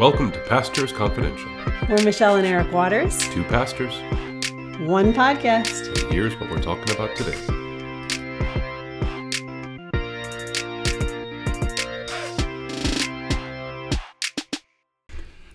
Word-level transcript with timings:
Welcome 0.00 0.32
to 0.32 0.40
Pastors 0.48 0.92
Confidential. 0.92 1.50
We're 1.86 2.02
Michelle 2.02 2.36
and 2.36 2.46
Eric 2.46 2.72
Waters, 2.72 3.18
Two 3.28 3.44
pastors, 3.44 3.92
one 4.88 5.12
podcast. 5.12 5.88
and 6.02 6.10
here's 6.10 6.32
what 6.40 6.48
we're 6.50 6.62
talking 6.62 6.90
about 6.94 7.14
today. 7.16 7.36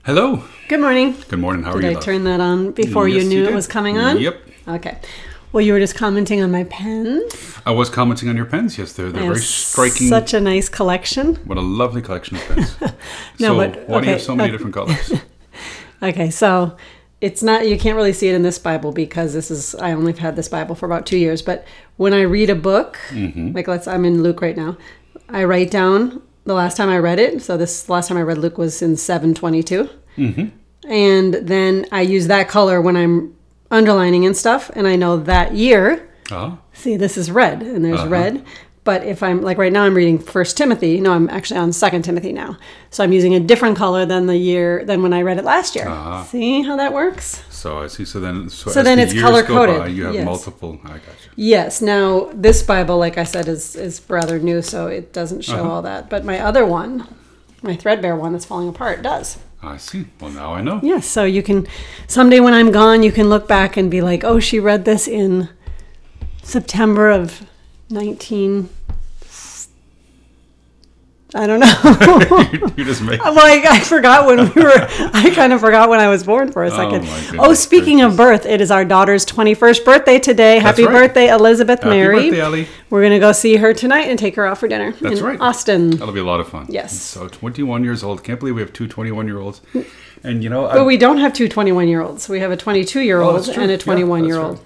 Hello. 0.06 0.44
Good 0.68 0.80
morning. 0.80 1.16
Good 1.30 1.40
morning. 1.40 1.64
How 1.64 1.72
are 1.72 1.76
you? 1.78 1.82
Did? 1.82 1.90
I 1.92 1.94
love? 1.96 2.04
turn 2.04 2.24
that 2.26 2.40
on 2.40 2.72
before 2.72 3.08
you 3.08 3.18
Yes, 3.22 3.28
knew 3.28 3.46
it 3.46 3.54
was 3.54 3.68
coming 3.68 3.98
on? 3.98 4.20
Yep. 4.20 4.40
Okay. 4.68 4.98
Well, 5.52 5.62
you 5.62 5.74
were 5.74 5.80
just 5.80 5.96
commenting 5.96 6.42
on 6.44 6.52
my 6.52 6.64
pens. 6.66 7.55
I 7.66 7.72
was 7.72 7.90
commenting 7.90 8.30
on 8.30 8.36
your 8.38 8.46
pens. 8.46 8.78
Yes, 8.78 8.94
they're, 8.94 9.10
very 9.10 9.40
striking. 9.40 10.08
Such 10.08 10.34
a 10.34 10.40
nice 10.40 10.70
collection. 10.70 11.36
what 11.46 11.58
a 11.58 11.62
lovely 11.62 12.02
collection 12.02 12.38
of 12.38 12.44
pens. 12.48 12.78
No, 13.40 13.48
so 13.50 13.56
but- 13.58 13.90
why 13.90 14.02
do 14.02 14.06
you 14.08 14.12
have 14.14 14.22
so 14.22 14.36
many 14.36 14.50
okay. 14.50 14.52
different 14.58 14.74
colors? 14.76 15.14
Okay, 16.04 16.30
so 16.30 16.76
it's 17.22 17.42
not 17.42 17.68
you 17.68 17.78
can't 17.80 17.96
really 17.96 18.12
see 18.14 18.28
it 18.28 18.36
in 18.36 18.44
this 18.44 18.60
Bible 18.60 18.92
because 18.92 19.34
this 19.34 19.50
is 19.50 19.74
I 19.76 19.94
only 19.94 20.12
have 20.12 20.20
had 20.20 20.36
this 20.36 20.50
Bible 20.50 20.76
for 20.76 20.86
about 20.86 21.06
two 21.06 21.18
years. 21.18 21.42
But 21.42 21.66
when 21.96 22.14
I 22.14 22.22
read 22.22 22.50
a 22.50 22.56
book, 22.56 23.00
Mm-hmm. 23.10 23.54
like 23.54 23.68
let's 23.68 23.88
I'm 23.88 24.04
in 24.06 24.22
Luke 24.22 24.42
right 24.42 24.58
now, 24.58 24.78
I 25.30 25.46
write 25.46 25.72
down 25.72 26.22
the 26.44 26.54
last 26.54 26.76
time 26.78 26.90
I 26.90 26.98
read 27.00 27.18
it. 27.18 27.42
So 27.42 27.56
this 27.58 27.88
last 27.90 28.10
time 28.10 28.18
I 28.18 28.22
read 28.22 28.38
Luke 28.38 28.58
was 28.58 28.82
in 28.82 28.98
722. 28.98 29.90
Mm-hmm. 30.18 30.90
and 30.92 31.34
then 31.34 31.86
I 31.92 32.02
use 32.02 32.28
that 32.28 32.48
color 32.50 32.80
when 32.82 32.96
I'm 32.96 33.36
underlining 33.72 34.26
and 34.26 34.36
stuff, 34.38 34.70
and 34.76 34.86
I 34.88 34.96
know 34.98 35.18
that 35.18 35.56
year. 35.56 36.08
uh 36.32 36.58
See, 36.76 36.98
this 36.98 37.18
is 37.18 37.32
red, 37.32 37.62
and 37.64 37.84
there's 37.84 38.00
Uh-huh. 38.02 38.10
red. 38.10 38.44
But 38.84 39.04
if 39.04 39.24
I'm 39.24 39.42
like 39.42 39.58
right 39.58 39.74
now, 39.74 39.84
I'm 39.84 39.96
reading 39.96 40.20
First 40.20 40.58
Timothy. 40.58 41.02
No, 41.02 41.12
I'm 41.14 41.28
actually 41.32 41.60
on 41.60 41.74
Second 41.74 42.04
Timothy 42.04 42.32
now. 42.32 42.58
So 42.92 43.04
I'm 43.04 43.12
using 43.12 43.34
a 43.34 43.40
different 43.40 43.76
color 43.78 44.06
than 44.06 44.28
the 44.28 44.38
year 44.38 44.86
than 44.86 45.02
when 45.02 45.12
I 45.12 45.24
read 45.24 45.40
it 45.40 45.44
last 45.44 45.76
year. 45.76 45.88
Uh-huh. 45.90 46.24
See 46.26 46.62
how 46.62 46.76
that 46.78 46.94
works? 46.94 47.42
So 47.50 47.80
I 47.80 47.88
see. 47.88 48.06
So 48.06 48.20
then, 48.20 48.48
so, 48.50 48.70
So 48.70 48.84
then 48.84 49.00
the 49.00 49.06
it's 49.06 49.20
color-coded, 49.20 49.92
you 49.98 50.06
have 50.06 50.14
yes. 50.14 50.24
multiple. 50.26 50.80
I 50.86 50.90
got 50.90 51.00
you. 51.24 51.32
Yes. 51.36 51.82
Now 51.82 52.30
this 52.32 52.62
Bible, 52.62 53.00
like 53.00 53.18
I 53.18 53.24
said, 53.24 53.48
is 53.48 53.76
is 53.76 54.02
rather 54.08 54.38
new, 54.38 54.62
so 54.62 54.86
it 54.86 55.12
doesn't 55.14 55.44
show 55.44 55.56
Uh-huh. 55.62 55.72
all 55.72 55.82
that. 55.82 56.08
But 56.12 56.24
my 56.24 56.40
other 56.40 56.64
one, 56.64 57.08
my 57.64 57.76
threadbare 57.76 58.16
one 58.16 58.34
that's 58.34 58.46
falling 58.46 58.70
apart, 58.70 59.02
does. 59.02 59.38
I 59.64 59.78
see. 59.78 60.06
Well, 60.22 60.30
now 60.30 60.54
I 60.54 60.62
know. 60.62 60.80
Yes. 60.84 61.08
So 61.08 61.24
you 61.24 61.42
can 61.42 61.66
someday 62.08 62.40
when 62.40 62.54
I'm 62.54 62.72
gone, 62.72 63.02
you 63.02 63.12
can 63.12 63.30
look 63.30 63.48
back 63.48 63.78
and 63.78 63.90
be 63.90 64.02
like, 64.02 64.24
oh, 64.24 64.40
she 64.40 64.60
read 64.60 64.86
this 64.86 65.08
in 65.08 65.50
September 66.46 67.10
of 67.10 67.46
19. 67.90 68.70
I 71.34 71.48
don't 71.48 71.60
know. 71.60 72.48
you, 72.54 72.74
you 72.78 72.86
just 72.86 73.02
make. 73.02 73.20
Well, 73.26 73.40
I, 73.40 73.62
I 73.70 73.80
forgot 73.82 74.26
when 74.26 74.38
we 74.54 74.62
were. 74.62 74.72
I 75.14 75.32
kind 75.36 75.52
of 75.52 75.60
forgot 75.60 75.90
when 75.90 76.00
I 76.00 76.08
was 76.08 76.24
born 76.24 76.50
for 76.52 76.64
a 76.64 76.68
oh 76.68 76.70
second. 76.70 77.04
my 77.04 77.18
Oh, 77.18 77.32
goodness 77.32 77.60
speaking 77.60 78.02
of 78.02 78.16
birth, 78.16 78.46
it 78.46 78.62
is 78.62 78.72
our 78.72 78.86
daughter's 78.86 79.26
twenty-first 79.26 79.84
birthday 79.84 80.18
today. 80.18 80.60
Happy 80.60 80.86
right. 80.86 80.94
birthday, 80.94 81.28
Elizabeth 81.30 81.80
Happy 81.84 81.90
Mary! 81.98 82.16
birthday, 82.30 82.40
Ellie. 82.40 82.68
We're 82.90 83.02
gonna 83.02 83.20
go 83.20 83.34
see 83.34 83.58
her 83.58 83.74
tonight 83.74 84.08
and 84.08 84.18
take 84.18 84.36
her 84.36 84.46
out 84.46 84.60
for 84.60 84.70
dinner 84.70 84.94
That's 85.02 85.20
in 85.20 85.26
right. 85.26 85.42
Austin. 85.42 85.90
That'll 85.90 86.14
be 86.14 86.22
a 86.22 86.24
lot 86.24 86.40
of 86.40 86.48
fun. 86.48 86.68
Yes. 86.70 86.98
So 86.98 87.28
21 87.28 87.84
years 87.84 88.02
old. 88.02 88.24
Can't 88.24 88.40
believe 88.40 88.56
we 88.56 88.62
have 88.62 88.72
two 88.72 88.88
21 88.88 89.28
year 89.28 89.40
olds. 89.40 89.60
Mm. 89.74 89.86
And 90.24 90.44
you 90.44 90.50
know, 90.50 90.68
But 90.68 90.86
we 90.86 90.96
don't 90.98 91.18
have 91.18 91.34
two 91.34 91.48
21-year-olds. 91.48 92.28
We 92.30 92.40
have 92.40 92.52
a 92.52 92.58
22-year-old 92.58 93.48
Oh, 93.48 93.52
and 93.62 93.70
a 93.70 93.74
Yeah, 93.76 93.78
21-year-old. 93.78 94.58
right. 94.58 94.66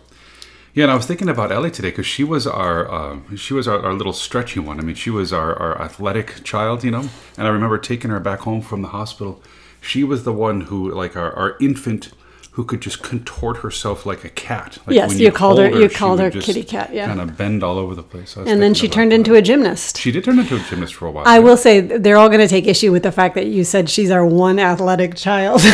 Yeah, 0.73 0.83
and 0.83 0.91
I 0.91 0.95
was 0.95 1.05
thinking 1.05 1.29
about 1.29 1.51
Ellie 1.51 1.71
today 1.71 1.89
because 1.89 2.05
she 2.05 2.23
was 2.23 2.45
our 2.45 2.89
uh, 2.91 3.17
she 3.35 3.53
was 3.53 3.67
our, 3.67 3.83
our 3.83 3.93
little 3.93 4.13
stretchy 4.13 4.59
one. 4.59 4.79
I 4.79 4.83
mean, 4.83 4.95
she 4.95 5.09
was 5.09 5.33
our, 5.33 5.55
our 5.55 5.81
athletic 5.81 6.43
child, 6.43 6.83
you 6.83 6.91
know. 6.91 7.09
And 7.37 7.47
I 7.47 7.49
remember 7.49 7.77
taking 7.77 8.11
her 8.11 8.19
back 8.19 8.39
home 8.41 8.61
from 8.61 8.81
the 8.81 8.89
hospital. 8.89 9.41
She 9.81 10.03
was 10.03 10.23
the 10.23 10.33
one 10.33 10.61
who, 10.61 10.91
like 10.91 11.15
our, 11.15 11.31
our 11.33 11.55
infant, 11.59 12.11
who 12.51 12.65
could 12.65 12.81
just 12.81 13.01
contort 13.01 13.57
herself 13.57 14.05
like 14.05 14.25
a 14.25 14.29
cat. 14.29 14.77
Like 14.85 14.95
Yes, 14.95 15.09
when 15.09 15.19
you 15.19 15.31
called 15.31 15.59
her- 15.59 15.69
hold 15.69 15.81
you 15.81 15.89
called 15.89 16.19
her 16.19 16.29
kitty 16.29 16.63
cat, 16.63 16.93
yeah. 16.93 17.07
kind 17.07 17.21
of 17.21 17.37
bend 17.37 17.63
all 17.63 17.77
over 17.77 17.95
the 17.95 18.03
place. 18.03 18.35
And 18.35 18.61
then 18.61 18.73
she 18.73 18.89
turned 18.89 19.11
that. 19.11 19.15
into 19.15 19.35
a 19.35 19.41
gymnast. 19.41 19.97
She 19.97 20.11
did 20.11 20.25
turn 20.25 20.37
into 20.37 20.55
a 20.57 20.59
gymnast 20.59 20.93
for 20.95 21.07
a 21.07 21.11
while. 21.11 21.23
I 21.25 21.39
will 21.39 21.55
say 21.57 21.79
they're 21.79 22.17
all 22.17 22.27
going 22.27 22.41
to 22.41 22.47
take 22.47 22.67
issue 22.67 22.91
with 22.91 23.03
the 23.03 23.11
fact 23.11 23.35
that 23.35 23.47
you 23.47 23.63
said 23.63 23.89
she's 23.89 24.11
our 24.11 24.25
one 24.25 24.59
athletic 24.59 25.15
child. 25.15 25.61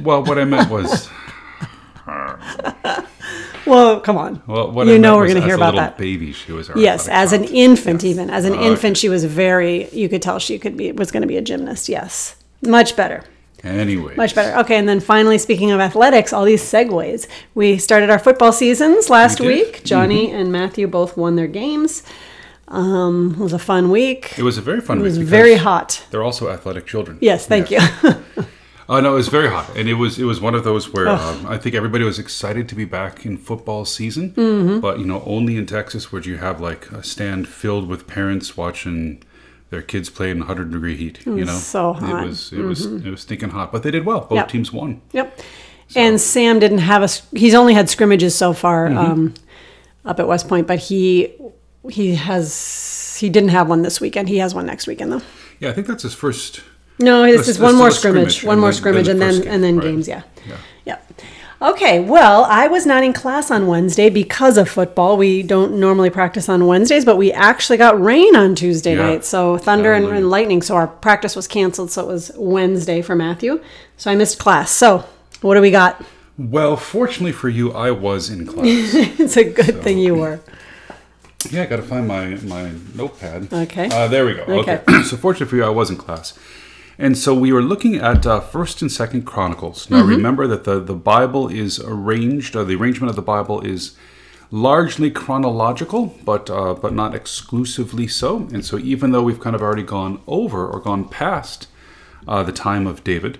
Well, 0.00 0.24
what 0.24 0.38
I 0.38 0.44
meant 0.44 0.70
was. 0.70 1.10
Well, 3.66 4.00
come 4.00 4.16
on. 4.16 4.42
Well, 4.46 4.70
what 4.70 4.86
You 4.86 4.94
I 4.94 4.98
know 4.98 5.16
we're 5.16 5.28
gonna 5.28 5.40
hear 5.40 5.54
about 5.54 5.74
that. 5.76 5.96
Baby, 5.98 6.32
she 6.32 6.52
was 6.52 6.70
our 6.70 6.78
Yes, 6.78 7.08
as 7.08 7.32
an 7.32 7.44
infant, 7.44 8.04
even 8.04 8.30
as 8.30 8.44
an 8.44 8.52
Oh, 8.54 8.62
infant, 8.62 8.92
okay. 8.96 9.00
she 9.00 9.08
was 9.08 9.24
very. 9.24 9.88
You 9.90 10.08
could 10.08 10.22
tell 10.22 10.38
she 10.38 10.58
could 10.58 10.76
be 10.76 10.92
was 10.92 11.10
going 11.10 11.22
to 11.22 11.26
be 11.28 11.36
a 11.36 11.42
gymnast. 11.42 11.88
Yes, 11.88 12.36
much 12.62 12.96
better, 12.96 13.24
Anyway, 13.62 14.14
much 14.16 14.34
better. 14.34 14.54
Okay, 14.60 14.76
and 14.76 14.86
then 14.88 15.00
finally, 15.00 15.38
speaking 15.38 15.70
of 15.70 15.80
athletics, 15.80 16.32
all 16.34 16.44
these 16.44 16.62
segues. 16.62 17.26
We 17.54 17.78
started 17.78 18.10
our 18.10 18.18
football 18.18 18.52
seasons 18.52 19.08
last 19.08 19.40
We 19.40 19.46
week. 19.46 19.84
Johnny 19.84 20.30
and 20.30 20.52
Matthew 20.52 20.86
both 20.86 21.16
won 21.16 21.36
their 21.36 21.46
games. 21.46 22.02
Um, 22.68 23.36
it 23.38 23.42
was 23.42 23.52
a 23.54 23.58
fun 23.58 23.90
week. 23.90 24.34
It 24.38 24.42
was 24.42 24.58
a 24.58 24.62
very 24.62 24.80
fun 24.80 24.98
It 24.98 25.02
was 25.02 25.18
week. 25.18 25.28
very 25.28 25.54
hot. 25.54 26.02
They're 26.10 26.22
also 26.22 26.48
athletic 26.50 26.86
children. 26.86 27.18
Yes, 27.20 27.46
thank 27.46 27.70
you. 27.70 27.78
Oh 28.88 29.00
no, 29.00 29.12
it 29.12 29.16
was 29.16 29.28
very 29.28 29.48
hot, 29.48 29.70
and 29.76 29.88
it 29.88 29.94
was 29.94 30.18
it 30.18 30.24
was 30.24 30.40
one 30.40 30.54
of 30.54 30.62
those 30.64 30.92
where 30.92 31.08
um, 31.08 31.46
I 31.46 31.56
think 31.56 31.74
everybody 31.74 32.04
was 32.04 32.18
excited 32.18 32.68
to 32.68 32.74
be 32.74 32.84
back 32.84 33.24
in 33.24 33.36
football 33.38 33.84
season. 33.84 34.32
Mm-hmm. 34.32 34.80
But 34.80 34.98
you 34.98 35.06
know, 35.06 35.22
only 35.24 35.56
in 35.56 35.64
Texas 35.66 36.12
would 36.12 36.26
you 36.26 36.36
have 36.38 36.60
like 36.60 36.90
a 36.92 37.02
stand 37.02 37.48
filled 37.48 37.88
with 37.88 38.06
parents 38.06 38.56
watching 38.56 39.22
their 39.70 39.80
kids 39.82 40.10
play 40.10 40.30
in 40.30 40.38
100 40.40 40.70
degree 40.70 40.96
heat. 40.96 41.24
you 41.26 41.44
know, 41.46 41.52
so 41.56 41.94
hot. 41.94 42.02
Mm-hmm. 42.10 42.24
It 42.24 42.26
was 42.26 42.52
it 42.52 42.60
was 42.62 42.86
it 42.86 43.10
was 43.10 43.20
stinking 43.22 43.50
hot, 43.50 43.72
but 43.72 43.82
they 43.82 43.90
did 43.90 44.04
well. 44.04 44.20
Both 44.20 44.32
Yep. 44.36 44.48
teams 44.48 44.72
won. 44.72 45.00
Yep. 45.12 45.40
And 45.96 46.20
Sam 46.20 46.58
didn't 46.58 46.78
have 46.78 47.02
a. 47.02 47.08
He's 47.38 47.54
only 47.54 47.74
had 47.74 47.88
scrimmages 47.88 48.34
so 48.34 48.52
far 48.52 48.88
Mm-hmm. 48.88 48.98
um, 48.98 49.34
up 50.04 50.20
at 50.20 50.28
West 50.28 50.46
Point, 50.48 50.66
but 50.66 50.78
he 50.78 51.32
he 51.88 52.14
has 52.16 53.16
he 53.18 53.30
didn't 53.30 53.48
have 53.50 53.68
one 53.70 53.80
this 53.82 54.00
weekend. 54.00 54.28
He 54.28 54.38
has 54.38 54.54
one 54.54 54.66
next 54.66 54.86
weekend 54.86 55.12
though. 55.12 55.22
Yeah, 55.60 55.70
I 55.70 55.72
think 55.72 55.86
that's 55.86 56.02
his 56.02 56.14
first. 56.14 56.60
No, 56.98 57.24
it's 57.24 57.32
That's- 57.32 57.46
just 57.46 57.60
one 57.60 57.74
more 57.76 57.90
scrimmage, 57.90 58.36
scrimmage, 58.36 58.44
one 58.44 58.60
more 58.60 58.72
scrimmage, 58.72 59.08
and 59.08 59.20
then 59.20 59.46
and 59.46 59.62
then 59.64 59.78
games. 59.78 60.06
Yeah. 60.06 60.22
Yeah. 60.46 60.56
Yep. 60.84 61.10
Okay, 61.62 61.98
well, 62.00 62.44
I 62.44 62.66
was 62.66 62.84
not 62.84 63.02
in 63.04 63.12
class 63.14 63.50
on 63.50 63.66
Wednesday 63.66 64.10
because 64.10 64.58
of 64.58 64.68
football. 64.68 65.16
We 65.16 65.42
don't 65.42 65.78
normally 65.80 66.10
practice 66.10 66.48
on 66.48 66.66
Wednesdays, 66.66 67.04
but 67.06 67.16
we 67.16 67.32
actually 67.32 67.78
got 67.78 68.00
rain 68.00 68.36
on 68.36 68.54
Tuesday 68.54 68.94
Yeah. 68.96 69.02
night. 69.02 69.24
So 69.24 69.56
thunder 69.56 69.92
and, 69.92 70.06
and 70.06 70.28
lightning. 70.30 70.60
So 70.62 70.74
our 70.74 70.86
practice 70.86 71.34
was 71.34 71.48
canceled. 71.48 71.90
So 71.90 72.02
it 72.02 72.08
was 72.08 72.30
Wednesday 72.36 73.00
for 73.02 73.14
Matthew. 73.16 73.60
So 73.96 74.10
I 74.10 74.14
missed 74.14 74.38
class. 74.38 74.70
So 74.70 75.04
what 75.40 75.54
do 75.54 75.60
we 75.62 75.70
got? 75.70 76.02
Well, 76.36 76.76
fortunately 76.76 77.32
for 77.32 77.48
you, 77.48 77.72
I 77.72 77.92
was 77.92 78.28
in 78.28 78.46
class. 78.46 78.66
it's 79.18 79.36
a 79.36 79.44
good 79.44 79.82
thing 79.82 79.98
you 79.98 80.16
were. 80.16 80.40
Yeah, 81.50 81.62
I 81.62 81.66
got 81.66 81.76
to 81.76 81.82
find 81.82 82.06
my 82.06 82.26
my 82.44 82.72
notepad. 82.94 83.52
Okay. 83.52 83.88
Uh, 83.90 84.08
there 84.08 84.26
we 84.26 84.34
go. 84.34 84.42
Okay. 84.42 84.82
Okay. 84.86 85.02
so 85.04 85.16
fortunately 85.16 85.46
for 85.48 85.56
you, 85.56 85.64
I 85.64 85.70
was 85.70 85.88
in 85.90 85.96
class, 85.96 86.36
and 86.98 87.16
so 87.18 87.34
we 87.34 87.52
were 87.52 87.62
looking 87.62 87.96
at 87.96 88.26
uh, 88.26 88.40
First 88.40 88.82
and 88.82 88.90
Second 88.90 89.22
Chronicles. 89.24 89.90
Now, 89.90 90.02
remember 90.04 90.46
that 90.46 90.64
the 90.64 90.80
the 90.80 90.94
Bible 90.94 91.48
is 91.48 91.80
arranged. 91.80 92.56
Uh, 92.56 92.64
the 92.64 92.76
arrangement 92.76 93.10
of 93.10 93.16
the 93.16 93.22
Bible 93.22 93.60
is 93.60 93.96
largely 94.50 95.10
chronological, 95.10 96.14
but 96.24 96.48
uh, 96.50 96.74
but 96.74 96.92
not 96.92 97.14
exclusively 97.14 98.06
so. 98.06 98.48
And 98.52 98.64
so, 98.64 98.78
even 98.78 99.12
though 99.12 99.22
we've 99.22 99.40
kind 99.40 99.56
of 99.56 99.62
already 99.62 99.82
gone 99.82 100.20
over 100.26 100.66
or 100.66 100.80
gone 100.80 101.08
past 101.08 101.68
uh, 102.26 102.42
the 102.42 102.52
time 102.52 102.86
of 102.86 103.04
David. 103.04 103.38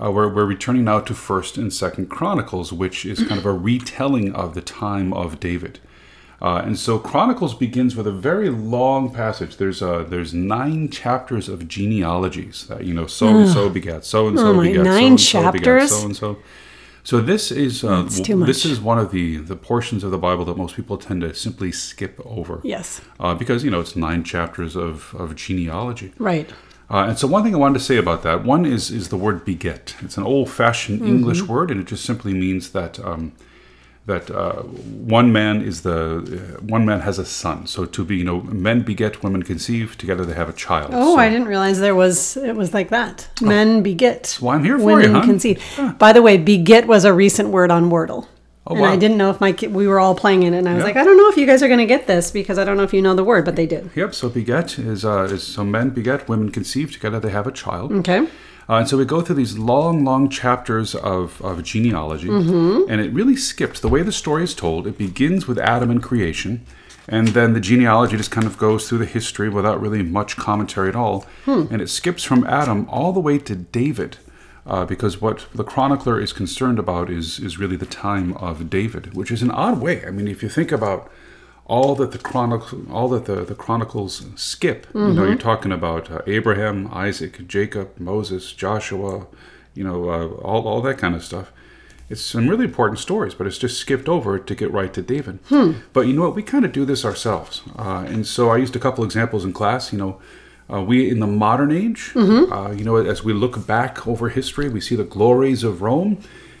Uh, 0.00 0.12
we're, 0.12 0.32
we're 0.32 0.44
returning 0.44 0.84
now 0.84 1.00
to 1.00 1.14
First 1.14 1.56
and 1.56 1.72
Second 1.72 2.08
Chronicles, 2.08 2.72
which 2.72 3.04
is 3.04 3.26
kind 3.26 3.38
of 3.38 3.46
a 3.46 3.52
retelling 3.52 4.32
of 4.32 4.54
the 4.54 4.60
time 4.60 5.12
of 5.12 5.40
David. 5.40 5.80
Uh, 6.40 6.62
and 6.64 6.78
so 6.78 6.98
Chronicles 7.00 7.54
begins 7.54 7.96
with 7.96 8.06
a 8.06 8.12
very 8.12 8.48
long 8.48 9.12
passage. 9.12 9.56
There's 9.56 9.82
uh, 9.82 10.04
there's 10.04 10.32
nine 10.32 10.88
chapters 10.88 11.48
of 11.48 11.66
genealogies 11.66 12.66
that 12.68 12.84
you 12.84 12.94
know 12.94 13.06
so 13.06 13.26
and 13.28 13.48
so 13.48 13.68
begat 13.68 14.04
so 14.04 14.28
and 14.28 14.38
so 14.38 14.48
Oh 14.48 14.60
begat 14.62 14.76
so 14.76 14.82
nine 14.84 15.04
and 15.06 15.20
so 15.20 15.52
begat 15.52 15.64
chapters? 15.64 15.90
so 15.90 16.04
and 16.06 16.16
so. 16.16 16.36
So 17.04 17.20
this 17.22 17.50
is 17.50 17.82
uh, 17.84 18.02
this 18.02 18.64
is 18.66 18.80
one 18.80 18.98
of 18.98 19.10
the 19.12 19.38
the 19.38 19.56
portions 19.56 20.04
of 20.04 20.10
the 20.10 20.18
Bible 20.18 20.44
that 20.44 20.56
most 20.58 20.76
people 20.76 20.98
tend 20.98 21.22
to 21.22 21.32
simply 21.34 21.72
skip 21.72 22.20
over. 22.24 22.60
Yes. 22.62 23.00
Uh, 23.18 23.34
because 23.34 23.64
you 23.64 23.70
know 23.70 23.80
it's 23.80 23.96
nine 23.96 24.22
chapters 24.24 24.76
of 24.76 25.14
of 25.14 25.34
genealogy. 25.34 26.12
Right. 26.18 26.50
Uh, 26.90 27.06
and 27.08 27.18
so 27.18 27.26
one 27.26 27.42
thing 27.42 27.54
I 27.54 27.58
wanted 27.58 27.78
to 27.78 27.84
say 27.84 27.96
about 27.96 28.22
that 28.24 28.44
one 28.44 28.66
is 28.66 28.90
is 28.90 29.08
the 29.08 29.16
word 29.16 29.44
beget. 29.44 29.94
It's 30.02 30.16
an 30.18 30.24
old-fashioned 30.24 31.00
Mm-hmm. 31.00 31.08
English 31.08 31.42
word, 31.42 31.70
and 31.70 31.80
it 31.80 31.86
just 31.86 32.04
simply 32.04 32.32
means 32.34 32.70
that 32.70 32.98
um, 33.00 33.32
that 34.08 34.30
uh, 34.30 34.62
one 35.18 35.32
man 35.32 35.62
is 35.70 35.82
the 35.82 35.98
uh, 36.58 36.60
one 36.76 36.84
man 36.84 37.00
has 37.00 37.18
a 37.18 37.24
son. 37.24 37.66
So 37.66 37.84
to 37.84 38.04
be, 38.04 38.16
you 38.16 38.24
know, 38.24 38.40
men 38.68 38.82
beget, 38.82 39.22
women 39.22 39.42
conceive, 39.42 39.96
together 39.96 40.24
they 40.24 40.34
have 40.34 40.48
a 40.48 40.52
child. 40.66 40.90
Oh, 40.92 41.14
so, 41.14 41.20
I 41.20 41.28
didn't 41.28 41.46
realize 41.54 41.78
there 41.78 41.94
was 41.94 42.36
it 42.36 42.56
was 42.56 42.74
like 42.74 42.88
that. 42.90 43.28
Men 43.40 43.82
beget. 43.82 44.36
why 44.40 44.54
I'm 44.56 44.64
here 44.64 44.78
for 44.78 44.84
women 44.86 45.10
you, 45.10 45.16
hon. 45.18 45.26
conceive. 45.26 45.62
By 45.98 46.12
the 46.12 46.22
way, 46.22 46.36
beget 46.38 46.86
was 46.86 47.04
a 47.04 47.12
recent 47.12 47.48
word 47.50 47.70
on 47.70 47.90
Wordle. 47.90 48.26
Oh, 48.70 48.74
and 48.74 48.82
wow. 48.82 48.92
I 48.92 48.96
didn't 48.96 49.16
know 49.16 49.30
if 49.30 49.40
my 49.40 49.52
ki- 49.52 49.68
we 49.80 49.86
were 49.86 49.98
all 49.98 50.14
playing 50.14 50.42
it, 50.42 50.52
and 50.52 50.68
I 50.68 50.74
was 50.74 50.80
Yeah. 50.80 50.88
like, 50.88 50.96
I 50.96 51.04
don't 51.04 51.16
know 51.16 51.30
if 51.30 51.38
you 51.38 51.46
guys 51.46 51.62
are 51.62 51.68
going 51.68 51.84
to 51.88 51.92
get 51.96 52.06
this 52.06 52.30
because 52.30 52.58
I 52.58 52.64
don't 52.64 52.76
know 52.76 52.82
if 52.82 52.92
you 52.92 53.00
know 53.00 53.14
the 53.14 53.24
word, 53.24 53.44
but 53.46 53.56
they 53.56 53.66
did. 53.66 53.90
Yep. 53.94 54.14
So 54.14 54.28
beget 54.28 54.78
is 54.78 55.04
uh, 55.04 55.22
is 55.36 55.42
so 55.42 55.64
men 55.64 55.88
beget, 55.90 56.28
women 56.28 56.50
conceive, 56.50 56.92
together 56.92 57.18
they 57.20 57.30
have 57.30 57.46
a 57.46 57.52
child. 57.64 57.92
Okay. 58.00 58.26
Uh, 58.68 58.74
and 58.80 58.88
so 58.88 58.98
we 58.98 59.04
go 59.04 59.20
through 59.22 59.36
these 59.36 59.56
long, 59.58 60.04
long 60.04 60.28
chapters 60.28 60.94
of, 60.94 61.40
of 61.42 61.62
genealogy, 61.62 62.28
Mm-hmm. 62.28 62.90
and 62.90 63.00
it 63.00 63.10
really 63.12 63.36
skips 63.36 63.80
the 63.80 63.88
way 63.88 64.02
the 64.02 64.12
story 64.12 64.44
is 64.44 64.54
told. 64.54 64.86
It 64.86 64.98
begins 64.98 65.46
with 65.48 65.58
Adam 65.58 65.90
and 65.90 66.02
creation, 66.02 66.66
and 67.08 67.28
then 67.28 67.54
the 67.54 67.60
genealogy 67.60 68.16
just 68.18 68.30
kind 68.30 68.46
of 68.46 68.58
goes 68.58 68.86
through 68.86 68.98
the 68.98 69.06
history 69.06 69.48
without 69.48 69.80
really 69.80 70.02
much 70.02 70.36
commentary 70.36 70.90
at 70.90 70.96
all. 70.96 71.24
Hmm. 71.46 71.64
And 71.70 71.80
it 71.80 71.88
skips 71.88 72.22
from 72.24 72.44
Adam 72.46 72.86
all 72.90 73.12
the 73.14 73.20
way 73.20 73.38
to 73.38 73.54
David, 73.56 74.18
uh, 74.66 74.84
because 74.84 75.18
what 75.18 75.46
the 75.54 75.64
chronicler 75.64 76.20
is 76.20 76.34
concerned 76.34 76.78
about 76.78 77.08
is 77.08 77.38
is 77.38 77.58
really 77.58 77.76
the 77.76 77.86
time 77.86 78.34
of 78.36 78.68
David, 78.68 79.14
which 79.14 79.30
is 79.30 79.40
an 79.40 79.50
odd 79.50 79.80
way. 79.80 80.04
I 80.06 80.10
mean, 80.10 80.28
if 80.28 80.42
you 80.42 80.50
think 80.50 80.70
about 80.70 81.10
all 81.68 81.94
that 81.96 82.10
the 82.12 82.18
chronicle, 82.18 82.80
all 82.90 83.08
that 83.10 83.26
the, 83.26 83.44
the 83.44 83.54
chronicles 83.54 84.24
skip. 84.36 84.86
You 84.94 85.12
know, 85.12 85.24
you're 85.24 85.36
talking 85.36 85.70
about 85.72 86.10
uh, 86.10 86.22
Abraham, 86.26 86.88
Isaac, 86.92 87.46
Jacob, 87.46 87.88
Moses, 87.98 88.52
Joshua. 88.52 89.26
You 89.74 89.84
know, 89.84 90.08
uh, 90.10 90.26
all 90.42 90.66
all 90.66 90.80
that 90.82 90.98
kind 90.98 91.14
of 91.14 91.22
stuff. 91.22 91.52
It's 92.10 92.22
some 92.22 92.48
really 92.48 92.64
important 92.64 92.98
stories, 92.98 93.34
but 93.34 93.46
it's 93.46 93.58
just 93.58 93.78
skipped 93.78 94.08
over 94.08 94.38
to 94.38 94.54
get 94.54 94.72
right 94.72 94.92
to 94.94 95.02
David. 95.02 95.38
But 95.92 96.06
you 96.06 96.14
know 96.14 96.22
what? 96.22 96.34
We 96.34 96.42
kind 96.42 96.64
of 96.64 96.72
do 96.72 96.84
this 96.86 97.04
ourselves, 97.04 97.60
uh, 97.78 98.04
and 98.08 98.26
so 98.26 98.48
I 98.48 98.56
used 98.56 98.74
a 98.74 98.78
couple 98.80 99.04
examples 99.04 99.44
in 99.44 99.52
class. 99.52 99.92
You 99.92 99.98
know. 99.98 100.20
Uh, 100.70 100.82
we 100.82 101.08
in 101.10 101.18
the 101.18 101.26
modern 101.26 101.72
age, 101.72 102.12
uh, 102.52 102.72
you 102.72 102.84
know, 102.84 102.96
as 102.96 103.24
we 103.24 103.32
look 103.32 103.66
back 103.66 104.06
over 104.06 104.28
history, 104.28 104.68
we 104.68 104.82
see 104.82 104.94
the 104.96 105.04
glories 105.04 105.64
of 105.64 105.80
Rome, 105.80 106.18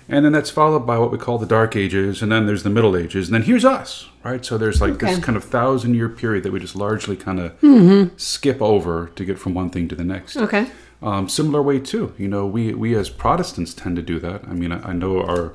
and 0.08 0.24
then 0.24 0.32
that's 0.32 0.50
followed 0.50 0.86
by 0.86 0.98
what 0.98 1.12
we 1.12 1.18
call 1.18 1.38
the 1.38 1.46
Dark 1.46 1.76
Ages, 1.76 2.22
and 2.22 2.32
then 2.32 2.46
there's 2.46 2.62
the 2.62 2.70
Middle 2.70 2.96
Ages, 2.96 3.28
and 3.28 3.34
then 3.34 3.42
here's 3.42 3.64
us, 3.64 4.08
right? 4.24 4.44
So 4.44 4.56
there's 4.56 4.80
like 4.80 4.98
this 4.98 5.18
kind 5.18 5.36
of 5.36 5.44
thousand 5.44 5.94
year 5.94 6.08
period 6.08 6.44
that 6.44 6.52
we 6.52 6.60
just 6.60 6.76
largely 6.76 7.16
kind 7.16 7.40
of 7.40 8.10
skip 8.20 8.60
over 8.62 9.08
to 9.14 9.24
get 9.24 9.38
from 9.38 9.54
one 9.54 9.70
thing 9.70 9.88
to 9.88 9.94
the 9.94 10.04
next. 10.04 10.36
Okay. 10.36 10.70
Um, 11.00 11.28
similar 11.28 11.62
way 11.62 11.78
too, 11.78 12.12
you 12.18 12.26
know, 12.26 12.44
we 12.46 12.74
we 12.74 12.96
as 12.96 13.08
Protestants 13.08 13.72
tend 13.72 13.94
to 13.96 14.02
do 14.02 14.18
that. 14.18 14.42
I 14.44 14.52
mean, 14.52 14.72
I, 14.72 14.90
I 14.90 14.92
know 14.92 15.22
our 15.22 15.54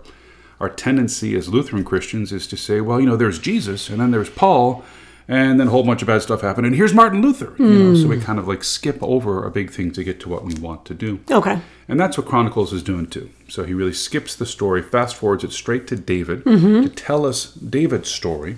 our 0.59 0.69
tendency 0.69 1.35
as 1.35 1.49
Lutheran 1.49 1.83
Christians 1.83 2.31
is 2.31 2.47
to 2.47 2.55
say, 2.55 2.79
well, 2.79 3.01
you 3.01 3.05
know, 3.05 3.17
there's 3.17 3.39
Jesus, 3.39 3.89
and 3.89 3.99
then 3.99 4.11
there's 4.11 4.29
Paul, 4.29 4.85
and 5.27 5.59
then 5.59 5.67
a 5.67 5.69
whole 5.69 5.83
bunch 5.83 6.01
of 6.01 6.07
bad 6.07 6.21
stuff 6.21 6.41
happened, 6.41 6.65
and 6.67 6.75
here's 6.75 6.93
Martin 6.93 7.21
Luther. 7.21 7.55
You 7.57 7.65
know, 7.65 7.95
so 7.95 8.07
we 8.07 8.17
hmm. 8.17 8.23
kind 8.23 8.39
of 8.39 8.47
like 8.47 8.63
skip 8.63 8.97
over 9.01 9.45
a 9.45 9.51
big 9.51 9.71
thing 9.71 9.91
to 9.91 10.03
get 10.03 10.19
to 10.21 10.29
what 10.29 10.43
we 10.43 10.53
want 10.55 10.85
to 10.85 10.93
do. 10.93 11.19
Okay. 11.29 11.59
And 11.87 11.99
that's 11.99 12.17
what 12.17 12.27
Chronicles 12.27 12.73
is 12.73 12.83
doing 12.83 13.07
too. 13.07 13.29
So 13.47 13.63
he 13.63 13.73
really 13.73 13.93
skips 13.93 14.35
the 14.35 14.45
story, 14.45 14.81
fast 14.81 15.15
forwards 15.15 15.43
it 15.43 15.51
straight 15.51 15.87
to 15.87 15.95
David 15.95 16.43
mm-hmm. 16.43 16.83
to 16.83 16.89
tell 16.89 17.25
us 17.25 17.53
David's 17.53 18.09
story. 18.09 18.57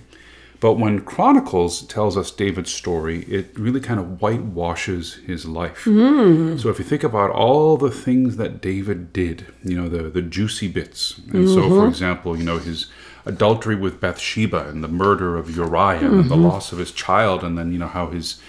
But 0.65 0.79
when 0.79 1.01
Chronicles 1.01 1.83
tells 1.83 2.17
us 2.17 2.31
David's 2.31 2.73
story, 2.73 3.19
it 3.25 3.51
really 3.56 3.79
kind 3.79 4.00
of 4.00 4.19
whitewashes 4.19 5.13
his 5.27 5.45
life. 5.45 5.83
Hmm. 5.83 6.57
So 6.57 6.69
if 6.69 6.79
you 6.79 6.85
think 6.85 7.03
about 7.03 7.29
all 7.29 7.77
the 7.77 7.91
things 7.91 8.38
that 8.38 8.62
David 8.62 9.13
did, 9.13 9.45
you 9.63 9.79
know, 9.79 9.88
the, 9.88 10.09
the 10.09 10.23
juicy 10.23 10.67
bits. 10.67 11.19
And 11.31 11.47
so, 11.47 11.62
for 11.62 11.75
mm-hmm. 11.75 11.89
example, 11.89 12.35
you 12.35 12.44
know, 12.44 12.57
his 12.57 12.88
adultery 13.25 13.75
with 13.75 14.01
Bathsheba 14.01 14.67
and 14.67 14.83
the 14.83 14.88
murder 14.88 15.38
of 15.38 15.56
Uriah 15.56 16.00
and 16.00 16.31
the 16.31 16.33
mm-hmm. 16.33 16.45
loss 16.45 16.71
of 16.71 16.79
his 16.79 16.91
child, 16.91 17.44
and 17.44 17.56
then, 17.59 17.71
you 17.71 17.77
know, 17.77 17.85
how 17.85 18.07
his 18.07 18.41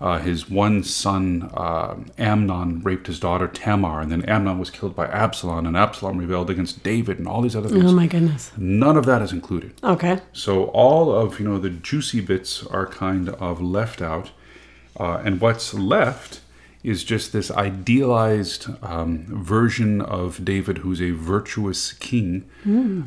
uh, 0.00 0.18
his 0.18 0.50
one 0.50 0.82
son 0.82 1.50
uh, 1.54 1.96
Amnon 2.18 2.82
raped 2.82 3.06
his 3.06 3.18
daughter 3.18 3.48
Tamar, 3.48 4.00
and 4.00 4.12
then 4.12 4.22
Amnon 4.24 4.58
was 4.58 4.70
killed 4.70 4.94
by 4.94 5.06
Absalom, 5.06 5.66
and 5.66 5.76
Absalom 5.76 6.18
rebelled 6.18 6.50
against 6.50 6.82
David, 6.82 7.18
and 7.18 7.26
all 7.26 7.40
these 7.40 7.56
other 7.56 7.68
things. 7.68 7.90
Oh 7.90 7.94
my 7.94 8.06
goodness. 8.06 8.52
None 8.56 8.96
of 8.96 9.06
that 9.06 9.22
is 9.22 9.32
included. 9.32 9.72
Okay. 9.82 10.20
So 10.32 10.64
all 10.66 11.12
of 11.12 11.40
you 11.40 11.48
know 11.48 11.58
the 11.58 11.70
juicy 11.70 12.20
bits 12.20 12.64
are 12.66 12.86
kind 12.86 13.30
of 13.30 13.60
left 13.60 14.02
out, 14.02 14.32
uh, 14.98 15.22
and 15.24 15.40
what's 15.40 15.72
left 15.72 16.40
is 16.84 17.02
just 17.02 17.32
this 17.32 17.50
idealized 17.50 18.68
um, 18.80 19.24
version 19.28 20.00
of 20.00 20.44
David, 20.44 20.78
who's 20.78 21.00
a 21.02 21.10
virtuous 21.10 21.92
king, 21.94 22.48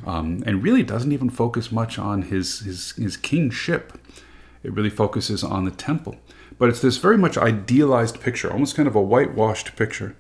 um, 0.06 0.44
and 0.46 0.62
really 0.62 0.84
doesn't 0.84 1.14
even 1.14 1.30
focus 1.30 1.72
much 1.72 1.98
on 1.98 2.24
his 2.24 2.60
his 2.60 2.92
his 2.94 3.16
kingship. 3.16 3.94
It 4.64 4.74
really 4.74 4.90
focuses 4.90 5.44
on 5.46 5.64
the 5.64 5.72
temple, 5.72 6.18
but 6.60 6.70
it's 6.70 6.82
this 6.82 6.98
very 6.98 7.18
much 7.18 7.38
idealized 7.38 8.20
picture, 8.22 8.52
almost 8.52 8.76
kind 8.76 8.88
of 8.88 8.96
a 8.96 9.02
whitewashed 9.02 9.76
picture. 9.76 10.16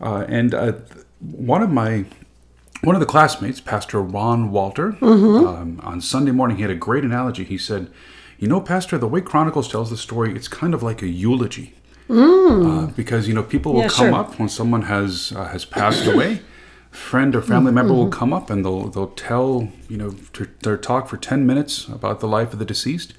Uh, 0.00 0.24
and 0.28 0.54
uh, 0.54 0.72
one 1.20 1.62
of 1.62 1.70
my 1.70 2.04
one 2.82 2.94
of 2.94 3.00
the 3.00 3.06
classmates, 3.06 3.60
Pastor 3.60 4.00
Ron 4.00 4.50
Walter, 4.52 4.96
um, 5.02 5.80
on 5.82 6.00
Sunday 6.00 6.30
morning, 6.30 6.58
he 6.58 6.62
had 6.62 6.70
a 6.70 6.76
great 6.76 7.02
analogy. 7.04 7.42
He 7.44 7.58
said, 7.58 7.90
"You 8.38 8.46
know, 8.48 8.60
Pastor, 8.60 8.98
the 8.98 9.08
way 9.08 9.20
Chronicles 9.20 9.68
tells 9.68 9.88
the 9.90 9.96
story, 9.96 10.34
it's 10.36 10.46
kind 10.48 10.74
of 10.74 10.82
like 10.82 11.02
a 11.02 11.08
eulogy, 11.08 11.74
uh, 12.10 12.86
because 12.94 13.26
you 13.26 13.34
know 13.34 13.42
people 13.42 13.72
will 13.72 13.82
Yeah, 13.82 13.88
come 13.88 14.10
sure. 14.10 14.14
up 14.14 14.38
when 14.38 14.48
someone 14.48 14.82
has 14.82 15.32
uh, 15.34 15.46
has 15.48 15.64
passed 15.64 16.06
away." 16.06 16.40
Friend 16.90 17.34
or 17.36 17.42
family 17.42 17.70
member 17.70 17.92
will 17.92 18.08
come 18.08 18.32
up 18.32 18.48
and 18.48 18.64
they'll 18.64 18.88
they'll 18.88 19.08
tell 19.08 19.68
you 19.90 19.96
know 19.98 20.14
to, 20.32 20.48
their 20.62 20.78
talk 20.78 21.06
for 21.06 21.18
ten 21.18 21.46
minutes 21.46 21.86
about 21.86 22.20
the 22.20 22.26
life 22.26 22.52
of 22.54 22.58
the 22.58 22.64
deceased, 22.64 23.12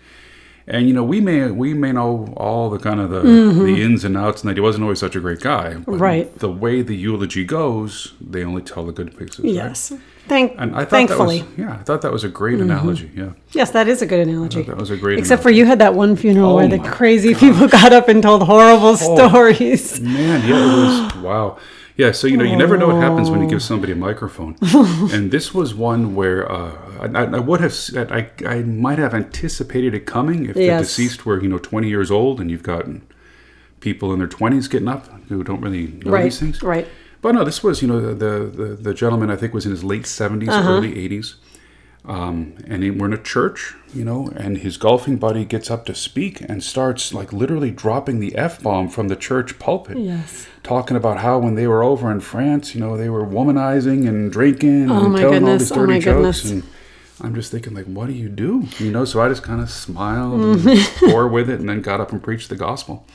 and 0.69 0.87
you 0.87 0.93
know 0.93 1.03
we 1.03 1.19
may 1.19 1.49
we 1.51 1.73
may 1.73 1.91
know 1.91 2.31
all 2.37 2.69
the 2.69 2.79
kind 2.79 2.99
of 2.99 3.09
the, 3.09 3.21
the 3.21 3.81
ins 3.81 4.03
and 4.05 4.15
outs 4.15 4.41
and 4.41 4.49
that 4.49 4.55
he 4.57 4.61
wasn't 4.61 4.83
always 4.83 4.99
such 4.99 5.15
a 5.15 5.19
great 5.19 5.41
guy. 5.41 5.73
But 5.75 5.93
Right. 5.99 6.33
The 6.39 6.49
way 6.49 6.81
the 6.81 6.95
eulogy 6.95 7.43
goes, 7.43 8.13
they 8.21 8.43
only 8.43 8.61
tell 8.61 8.85
the 8.85 8.91
good 8.91 9.17
pieces. 9.17 9.39
right? 9.39 9.53
Yes. 9.53 9.91
Thank. 10.27 10.53
And 10.59 10.75
I 10.75 10.81
thought 10.81 10.89
thankfully. 10.91 11.39
that 11.39 11.49
was 11.49 11.57
yeah, 11.57 11.73
I 11.73 11.83
thought 11.83 12.01
that 12.03 12.11
was 12.11 12.23
a 12.23 12.29
great 12.29 12.59
analogy. 12.59 13.09
Yeah, 13.15 13.31
Yes, 13.51 13.71
that 13.71 13.87
is 13.87 14.01
a 14.03 14.05
good 14.05 14.19
analogy. 14.27 14.61
that 14.61 14.77
was 14.77 14.91
a 14.91 14.97
great. 14.97 15.17
Except 15.17 15.41
for 15.41 15.49
you 15.49 15.65
had 15.65 15.79
that 15.79 15.95
one 15.95 16.15
funeral 16.15 16.51
Oh 16.51 16.55
where 16.57 16.67
the 16.67 16.77
crazy 16.79 17.33
people 17.33 17.67
got 17.67 17.91
up 17.93 18.07
and 18.07 18.21
told 18.21 18.43
horrible 18.43 18.95
stories. 18.95 19.99
man, 19.99 20.47
yeah, 20.47 20.55
it 20.55 20.77
was 20.77 21.15
wow. 21.23 21.57
Yeah, 21.97 22.11
so 22.13 22.27
you 22.27 22.37
know, 22.37 22.45
you 22.45 22.55
never 22.55 22.77
know 22.77 22.87
what 22.87 23.01
happens 23.01 23.29
when 23.29 23.41
you 23.41 23.49
give 23.49 23.61
somebody 23.61 23.91
a 23.91 23.95
microphone, 23.95 24.55
and 25.11 25.31
this 25.31 25.53
was 25.53 25.73
one 25.75 26.15
where 26.15 26.49
uh, 26.49 26.71
I, 26.99 27.23
I 27.25 27.39
would 27.39 27.61
have 27.61 27.73
said 27.73 28.11
I 28.11 28.29
I 28.45 28.61
might 28.63 28.99
have 28.99 29.13
anticipated 29.13 29.93
it 29.93 30.05
coming 30.05 30.45
if 30.47 30.55
the 30.55 30.67
deceased 30.67 31.25
were 31.25 31.41
you 31.41 31.49
know 31.49 31.57
twenty 31.59 31.89
years 31.89 32.11
old 32.11 32.39
and 32.41 32.49
you've 32.51 32.63
got 32.63 32.85
people 33.79 34.11
in 34.13 34.19
their 34.19 34.27
twenties 34.27 34.67
getting 34.67 34.87
up 34.87 35.07
who 35.29 35.43
don't 35.43 35.61
really 35.61 35.87
know 36.03 36.11
Right. 36.11 36.23
these 36.25 36.39
things. 36.39 36.61
Right. 36.61 36.87
But 37.21 37.35
no, 37.35 37.43
this 37.43 37.61
was, 37.63 37.81
you 37.81 37.87
know, 37.87 37.99
the 38.13 38.45
the, 38.45 38.63
the 38.75 38.93
gentleman 38.93 39.29
I 39.29 39.35
think 39.35 39.53
was 39.53 39.65
in 39.65 39.71
his 39.71 39.83
late 39.83 40.03
70s, 40.03 40.47
Uh-huh. 40.49 40.71
early 40.71 40.93
80s. 40.93 41.35
Um, 42.05 42.53
and 42.65 42.81
he, 42.81 42.89
we're 42.91 43.07
in 43.07 43.13
a 43.13 43.17
church, 43.21 43.75
you 43.93 44.05
know, 44.05 44.31
and 44.35 44.59
his 44.59 44.77
golfing 44.77 45.17
buddy 45.17 45.43
gets 45.43 45.69
up 45.69 45.85
to 45.87 45.93
speak 45.93 46.39
and 46.41 46.63
starts 46.63 47.13
like 47.13 47.33
literally 47.33 47.71
dropping 47.71 48.19
the 48.21 48.35
F 48.37 48.63
bomb 48.63 48.87
from 48.87 49.09
the 49.09 49.17
church 49.17 49.59
pulpit. 49.59 49.97
Yes. 49.97 50.47
Talking 50.63 50.95
about 50.95 51.17
how 51.19 51.37
when 51.39 51.55
they 51.55 51.67
were 51.67 51.83
over 51.83 52.09
in 52.09 52.21
France, 52.21 52.73
you 52.73 52.79
know, 52.79 52.95
they 52.95 53.09
were 53.09 53.25
womanizing 53.25 54.07
and 54.07 54.31
drinking 54.31 54.89
Oh 54.89 55.03
and 55.03 55.13
my 55.13 55.19
telling 55.19 55.43
all 55.43 55.49
goodness, 55.51 55.61
these 55.63 55.71
oh 55.73 55.75
dirty 55.75 55.93
my 55.93 55.99
jokes. 55.99 56.41
goodness. 56.43 56.51
And 56.51 56.63
I'm 57.21 57.35
just 57.35 57.51
thinking, 57.51 57.73
like, 57.73 57.85
what 57.85 58.07
do 58.07 58.13
you 58.13 58.29
do? 58.29 58.63
You 58.79 58.91
know, 58.91 59.03
so 59.05 59.21
I 59.21 59.27
just 59.29 59.43
kind 59.43 59.61
of 59.61 59.69
smiled 59.69 60.39
Mm-hmm. 60.39 61.03
and 61.05 61.11
bore 61.11 61.27
with 61.27 61.49
it 61.49 61.59
and 61.59 61.67
then 61.69 61.81
got 61.81 61.99
up 61.99 62.11
and 62.11 62.21
preached 62.23 62.49
the 62.49 62.55
gospel. 62.55 63.05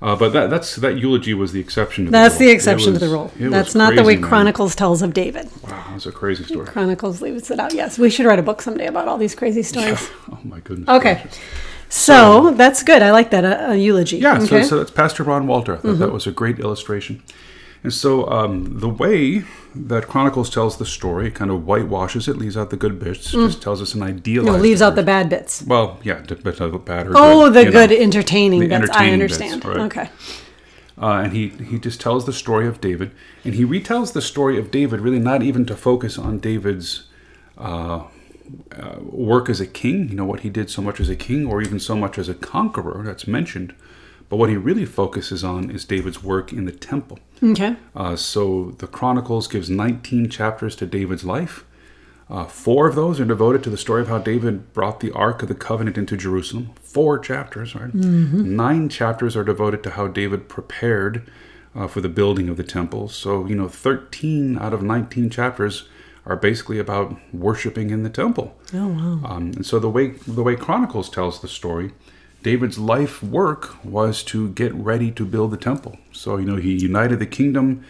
Uh, 0.00 0.14
but 0.14 0.32
that 0.32 0.48
that's 0.48 0.76
that 0.76 0.96
eulogy 0.96 1.34
was 1.34 1.50
the 1.52 1.58
exception 1.58 2.04
to 2.04 2.10
That's 2.12 2.36
the 2.38 2.46
the 2.46 2.50
exception 2.52 2.92
to 2.92 3.00
the 3.00 3.08
rule. 3.08 3.32
That's 3.36 3.74
not 3.74 3.96
the 3.96 4.02
way 4.04 4.14
crazy, 4.14 4.20
man. 4.20 4.28
Chronicles 4.28 4.76
tells 4.76 5.02
of 5.02 5.12
David. 5.12 5.48
Wow, 5.64 5.86
that's 5.90 6.06
a 6.06 6.12
crazy 6.12 6.44
story. 6.44 6.66
Chronicles 6.66 7.20
leaves 7.20 7.50
it 7.50 7.58
out. 7.58 7.74
Yes, 7.74 7.98
we 7.98 8.08
should 8.08 8.24
write 8.24 8.38
a 8.38 8.42
book 8.44 8.62
someday 8.62 8.86
about 8.86 9.08
all 9.08 9.18
these 9.18 9.34
crazy 9.34 9.62
stories. 9.64 10.08
Oh 10.30 10.38
my 10.44 10.60
goodness. 10.60 10.88
Okay. 10.88 11.14
gracious. 11.14 11.38
So 11.88 12.50
that's 12.52 12.82
good. 12.84 13.02
I 13.02 13.10
like 13.10 13.30
that. 13.30 13.44
A, 13.44 13.70
a 13.72 13.74
eulogy. 13.76 14.18
Yeah, 14.18 14.34
Okay. 14.34 14.44
Mm-hmm. 14.44 14.62
so, 14.62 14.68
so 14.68 14.78
that's 14.78 14.90
Pastor 14.92 15.24
Ron 15.24 15.46
Walter. 15.48 15.74
I 15.74 15.78
thought 15.78 15.98
that 15.98 16.12
was 16.12 16.26
a 16.28 16.32
great 16.32 16.60
illustration. 16.60 17.22
And 17.82 17.92
so 17.92 18.28
um, 18.28 18.80
the 18.80 18.88
way 18.88 19.44
that 19.74 20.08
Chronicles 20.08 20.50
tells 20.50 20.78
the 20.78 20.86
story 20.86 21.30
kind 21.30 21.50
of 21.50 21.64
whitewashes 21.64 22.26
it, 22.26 22.36
leaves 22.36 22.56
out 22.56 22.70
the 22.70 22.76
good 22.76 22.98
bits, 22.98 23.30
just 23.30 23.62
tells 23.62 23.80
us 23.80 23.94
an 23.94 24.02
idealized. 24.02 24.52
Mm. 24.52 24.56
no, 24.56 24.62
leaves 24.62 24.82
out 24.82 24.96
the 24.96 25.02
bad 25.02 25.28
bits. 25.28 25.62
Well, 25.62 25.98
yeah, 26.02 26.14
uh, 26.14 26.78
bad 26.78 27.06
or 27.06 27.12
Oh, 27.16 27.44
good, 27.50 27.66
the 27.66 27.70
good 27.70 27.90
know. 27.90 27.96
entertaining 27.96 28.60
The 28.60 28.68
bits. 28.68 28.90
I 28.90 29.06
entertaining 29.08 29.20
bits, 29.20 29.40
understand. 29.40 29.64
right. 29.64 29.86
Okay. 29.86 30.10
Uh, 31.00 31.22
and 31.24 31.32
he, 31.32 31.48
he 31.48 31.78
just 31.78 32.00
tells 32.00 32.26
the 32.26 32.32
story 32.32 32.66
of 32.66 32.80
David. 32.80 33.12
And 33.44 33.54
he 33.54 33.64
retells 33.64 34.12
the 34.12 34.22
story 34.22 34.58
of 34.58 34.72
David, 34.72 35.00
really 35.00 35.20
not 35.20 35.42
even 35.44 35.64
to 35.66 35.76
focus 35.76 36.18
on 36.18 36.40
David's 36.40 37.04
uh, 37.56 38.02
uh, 38.76 38.96
work 39.00 39.48
as 39.48 39.60
a 39.60 39.66
king, 39.66 40.08
you 40.08 40.16
know, 40.16 40.24
what 40.24 40.40
he 40.40 40.50
did 40.50 40.70
so 40.70 40.82
much 40.82 40.98
as 40.98 41.08
a 41.08 41.14
king, 41.16 41.46
or 41.46 41.62
even 41.62 41.78
so 41.78 41.94
much 41.94 42.18
as 42.18 42.28
a 42.28 42.34
conqueror 42.34 43.02
that's 43.04 43.28
mentioned. 43.28 43.74
But 44.28 44.36
what 44.36 44.50
he 44.50 44.56
really 44.56 44.84
focuses 44.84 45.42
on 45.42 45.70
is 45.70 45.84
David's 45.84 46.22
work 46.22 46.52
in 46.52 46.64
the 46.66 46.72
temple. 46.72 47.18
Okay. 47.42 47.76
Uh, 47.94 48.16
so 48.16 48.74
the 48.78 48.86
Chronicles 48.86 49.48
gives 49.48 49.70
19 49.70 50.28
chapters 50.28 50.76
to 50.76 50.86
David's 50.86 51.24
life. 51.24 51.64
Uh, 52.30 52.44
four 52.44 52.86
of 52.86 52.94
those 52.94 53.18
are 53.20 53.24
devoted 53.24 53.62
to 53.62 53.70
the 53.70 53.78
story 53.78 54.02
of 54.02 54.08
how 54.08 54.18
David 54.18 54.74
brought 54.74 55.00
the 55.00 55.10
Ark 55.12 55.40
of 55.42 55.48
the 55.48 55.54
Covenant 55.54 55.96
into 55.96 56.14
Jerusalem. 56.14 56.72
Four 56.82 57.18
chapters, 57.18 57.74
right? 57.74 57.94
Nine 57.94 58.90
chapters 58.90 59.34
are 59.34 59.44
devoted 59.44 59.82
to 59.84 59.90
how 59.90 60.08
David 60.08 60.46
prepared 60.46 61.30
uh, 61.74 61.86
for 61.86 62.02
the 62.02 62.08
building 62.10 62.50
of 62.50 62.58
the 62.58 62.64
temple. 62.64 63.08
So, 63.08 63.46
you 63.46 63.54
know, 63.54 63.68
13 63.68 64.58
out 64.58 64.74
of 64.74 64.82
19 64.82 65.30
chapters 65.30 65.88
are 66.26 66.36
basically 66.36 66.78
about 66.78 67.16
worshiping 67.32 67.88
in 67.88 68.02
the 68.02 68.10
temple. 68.10 68.54
Oh 68.74 68.88
wow. 68.88 69.20
Um, 69.24 69.52
and 69.56 69.64
so 69.64 69.78
the 69.78 69.88
way 69.88 70.08
the 70.26 70.42
way 70.42 70.56
Chronicles 70.56 71.08
tells 71.08 71.40
the 71.40 71.48
story, 71.48 71.92
David's 72.42 72.78
life 72.78 73.22
work 73.22 73.84
was 73.84 74.22
to 74.24 74.50
get 74.50 74.72
ready 74.74 75.10
to 75.10 75.24
build 75.24 75.50
the 75.50 75.56
temple. 75.56 75.98
So 76.12 76.36
you 76.36 76.46
know 76.46 76.56
he 76.56 76.74
united 76.74 77.18
the 77.18 77.26
kingdom 77.26 77.84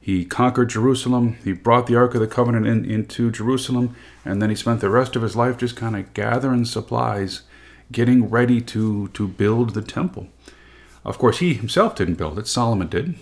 He 0.00 0.24
conquered 0.24 0.70
Jerusalem. 0.70 1.36
He 1.44 1.52
brought 1.52 1.86
the 1.86 1.96
Ark 1.96 2.14
of 2.14 2.20
the 2.20 2.26
Covenant 2.26 2.66
in, 2.66 2.90
into 2.90 3.30
Jerusalem, 3.30 3.94
and 4.24 4.40
then 4.40 4.48
he 4.48 4.56
spent 4.56 4.80
the 4.80 4.88
rest 4.88 5.14
of 5.14 5.22
his 5.22 5.36
life 5.36 5.58
just 5.58 5.76
kind 5.76 5.94
of 5.94 6.14
gathering 6.14 6.64
supplies, 6.64 7.42
getting 7.92 8.30
ready 8.30 8.60
to 8.62 9.08
to 9.08 9.28
build 9.28 9.74
the 9.74 9.82
temple. 9.82 10.28
Of 11.04 11.18
course, 11.18 11.38
he 11.38 11.54
himself 11.54 11.94
didn't 11.96 12.14
build 12.16 12.38
it. 12.38 12.46
Solomon 12.46 12.88
did. 12.88 13.14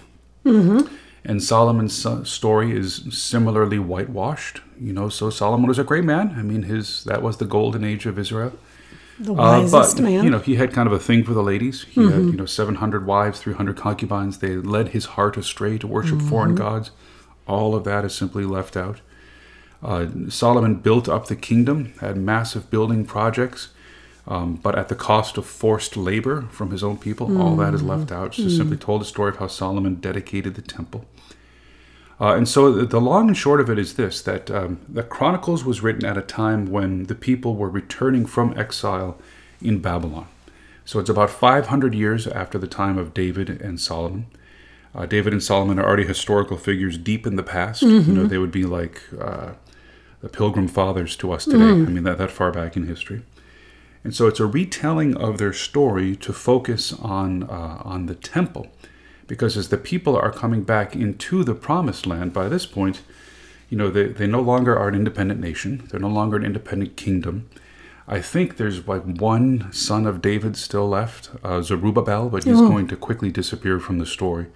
Mm-hmm. 0.45 0.95
And 1.25 1.43
Solomon's 1.43 2.07
story 2.31 2.71
is 2.77 3.07
similarly 3.11 3.79
whitewashed. 3.79 4.61
You 4.81 4.93
know, 4.93 5.09
so 5.09 5.31
Solomon 5.31 5.67
was 5.67 5.79
a 5.79 5.85
great 5.85 6.05
man. 6.05 6.37
I 6.39 6.43
mean, 6.43 6.63
his 6.63 7.05
that 7.05 7.23
was 7.23 7.37
the 7.39 7.45
golden 7.45 7.83
age 7.85 8.07
of 8.07 8.19
Israel. 8.19 8.53
The 9.21 9.35
Uh, 9.35 9.69
but 9.71 10.01
man. 10.01 10.25
you 10.25 10.31
know, 10.31 10.39
he 10.39 10.55
had 10.57 10.73
kind 10.73 10.87
of 10.87 10.93
a 10.93 10.99
thing 10.99 11.25
for 11.25 11.35
the 11.35 11.43
ladies. 11.43 11.85
He 11.91 12.03
had 12.09 12.21
you 12.27 12.33
know 12.37 12.47
seven 12.47 12.77
hundred 12.77 13.05
wives, 13.07 13.41
three 13.41 13.55
hundred 13.55 13.77
concubines. 13.77 14.39
They 14.39 14.57
led 14.57 14.89
his 14.89 15.07
heart 15.17 15.37
astray 15.37 15.77
to 15.79 15.87
worship 15.87 16.21
foreign 16.23 16.55
gods. 16.55 16.91
All 17.47 17.75
of 17.75 17.85
that 17.85 18.05
is 18.05 18.15
simply 18.15 18.45
left 18.45 18.77
out. 18.77 19.01
Uh, 19.83 20.07
Solomon 20.29 20.77
built 20.77 21.09
up 21.09 21.27
the 21.27 21.37
kingdom, 21.37 21.93
had 22.01 22.17
massive 22.17 22.69
building 22.71 23.05
projects, 23.05 23.69
um, 24.27 24.57
but 24.57 24.75
at 24.77 24.89
the 24.89 24.95
cost 24.95 25.39
of 25.39 25.47
forced 25.47 25.97
labor 25.97 26.43
from 26.51 26.71
his 26.71 26.83
own 26.83 26.97
people. 26.99 27.41
All 27.41 27.57
that 27.57 27.75
is 27.75 27.83
left 27.83 28.13
out. 28.13 28.29
It's 28.29 28.37
just 28.37 28.57
simply 28.57 28.77
told 28.77 29.01
the 29.01 29.05
story 29.07 29.31
of 29.31 29.37
how 29.39 29.47
Solomon 29.47 29.95
dedicated 29.97 30.55
the 30.55 30.63
temple. 30.63 31.05
Uh, 32.21 32.35
and 32.35 32.49
so 32.49 32.73
the, 32.73 32.85
the 32.85 33.01
long 33.01 33.29
and 33.29 33.37
short 33.37 33.61
of 33.61 33.71
it 33.71 33.79
is 33.79 33.95
this: 33.95 34.21
that 34.23 34.51
um, 34.51 34.81
the 34.89 35.03
Chronicles 35.03 35.65
was 35.65 35.83
written 35.83 36.05
at 36.05 36.17
a 36.17 36.23
time 36.23 36.67
when 36.67 37.05
the 37.05 37.15
people 37.15 37.55
were 37.55 37.71
returning 37.71 38.27
from 38.27 38.59
exile 38.59 39.19
in 39.63 39.81
Babylon. 39.81 40.27
So 40.85 40.99
it's 40.99 41.11
about 41.11 41.31
500 41.31 41.95
years 41.95 42.27
after 42.27 42.59
the 42.59 42.67
time 42.67 42.97
of 42.97 43.13
David 43.13 43.51
and 43.51 43.79
Solomon. 43.79 44.27
Uh, 44.95 45.05
David 45.05 45.35
and 45.35 45.43
Solomon 45.43 45.79
are 45.79 45.85
already 45.85 46.05
historical 46.07 46.57
figures 46.57 46.97
deep 46.97 47.27
in 47.27 47.37
the 47.37 47.43
past. 47.43 47.83
You 47.83 48.13
know, 48.15 48.27
they 48.27 48.39
would 48.39 48.51
be 48.51 48.65
like 48.65 49.03
uh, 49.21 49.53
the 50.23 50.31
Pilgrim 50.31 50.67
Fathers 50.67 51.15
to 51.17 51.31
us 51.31 51.45
today. 51.45 51.59
I 51.65 51.91
mean, 51.91 52.05
that, 52.05 52.17
that 52.19 52.31
far 52.31 52.51
back 52.51 52.75
in 52.75 52.87
history. 52.87 53.23
And 54.03 54.15
so 54.15 54.27
it's 54.27 54.41
a 54.41 54.47
retelling 54.47 55.15
of 55.17 55.37
their 55.37 55.53
story 55.53 56.17
to 56.17 56.33
focus 56.33 56.95
on 56.95 57.43
uh, 57.43 57.83
on 57.85 58.07
the 58.07 58.15
temple, 58.15 58.69
because 59.29 59.57
as 59.57 59.69
the 59.69 59.79
people 59.79 60.17
are 60.17 60.33
coming 60.33 60.65
back 60.65 60.97
into 60.97 61.45
the 61.45 61.55
promised 61.55 62.07
land 62.07 62.33
by 62.33 62.49
this 62.49 62.67
point, 62.67 63.03
you 63.71 63.79
know 63.79 63.91
they, 63.91 64.09
they 64.09 64.27
no 64.27 64.41
longer 64.41 64.77
are 64.77 64.89
an 64.89 64.97
independent 64.97 65.39
nation. 65.39 65.87
They're 65.89 66.01
no 66.01 66.09
longer 66.09 66.37
an 66.37 66.45
independent 66.45 66.97
kingdom. 66.97 67.49
I 68.09 68.21
think 68.23 68.57
there's 68.57 68.89
like 68.89 69.05
one 69.05 69.71
son 69.71 70.07
of 70.07 70.23
David 70.23 70.57
still 70.57 70.89
left, 70.89 71.31
uh, 71.45 71.61
Zerubbabel, 71.61 72.31
but 72.31 72.45
he's 72.45 72.57
going 72.57 72.89
to 72.89 72.97
quickly 72.97 73.31
disappear 73.31 73.79
from 73.79 73.99
the 73.99 74.07
story. 74.07 74.47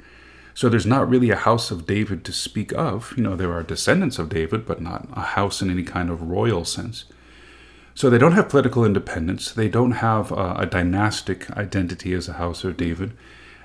So 0.54 0.68
there's 0.68 0.86
not 0.86 1.08
really 1.08 1.30
a 1.30 1.36
house 1.36 1.70
of 1.70 1.86
David 1.86 2.24
to 2.24 2.32
speak 2.32 2.72
of. 2.72 3.12
You 3.14 3.22
know, 3.22 3.36
there 3.36 3.52
are 3.52 3.62
descendants 3.62 4.18
of 4.18 4.30
David, 4.30 4.64
but 4.66 4.80
not 4.80 5.06
a 5.12 5.20
house 5.20 5.60
in 5.60 5.70
any 5.70 5.82
kind 5.82 6.08
of 6.08 6.22
royal 6.22 6.64
sense. 6.64 7.04
So 7.94 8.08
they 8.08 8.18
don't 8.18 8.32
have 8.32 8.48
political 8.48 8.86
independence. 8.86 9.52
They 9.52 9.68
don't 9.68 9.92
have 9.92 10.32
uh, 10.32 10.54
a 10.58 10.64
dynastic 10.64 11.50
identity 11.50 12.14
as 12.14 12.28
a 12.28 12.34
house 12.34 12.64
of 12.64 12.78
David. 12.78 13.12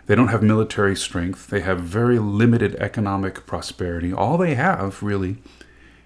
They 0.07 0.15
don't 0.15 0.29
have 0.29 0.41
military 0.41 0.95
strength. 0.95 1.47
They 1.47 1.61
have 1.61 1.81
very 1.81 2.17
limited 2.17 2.75
economic 2.75 3.45
prosperity. 3.45 4.11
All 4.11 4.37
they 4.37 4.55
have 4.55 5.03
really 5.03 5.37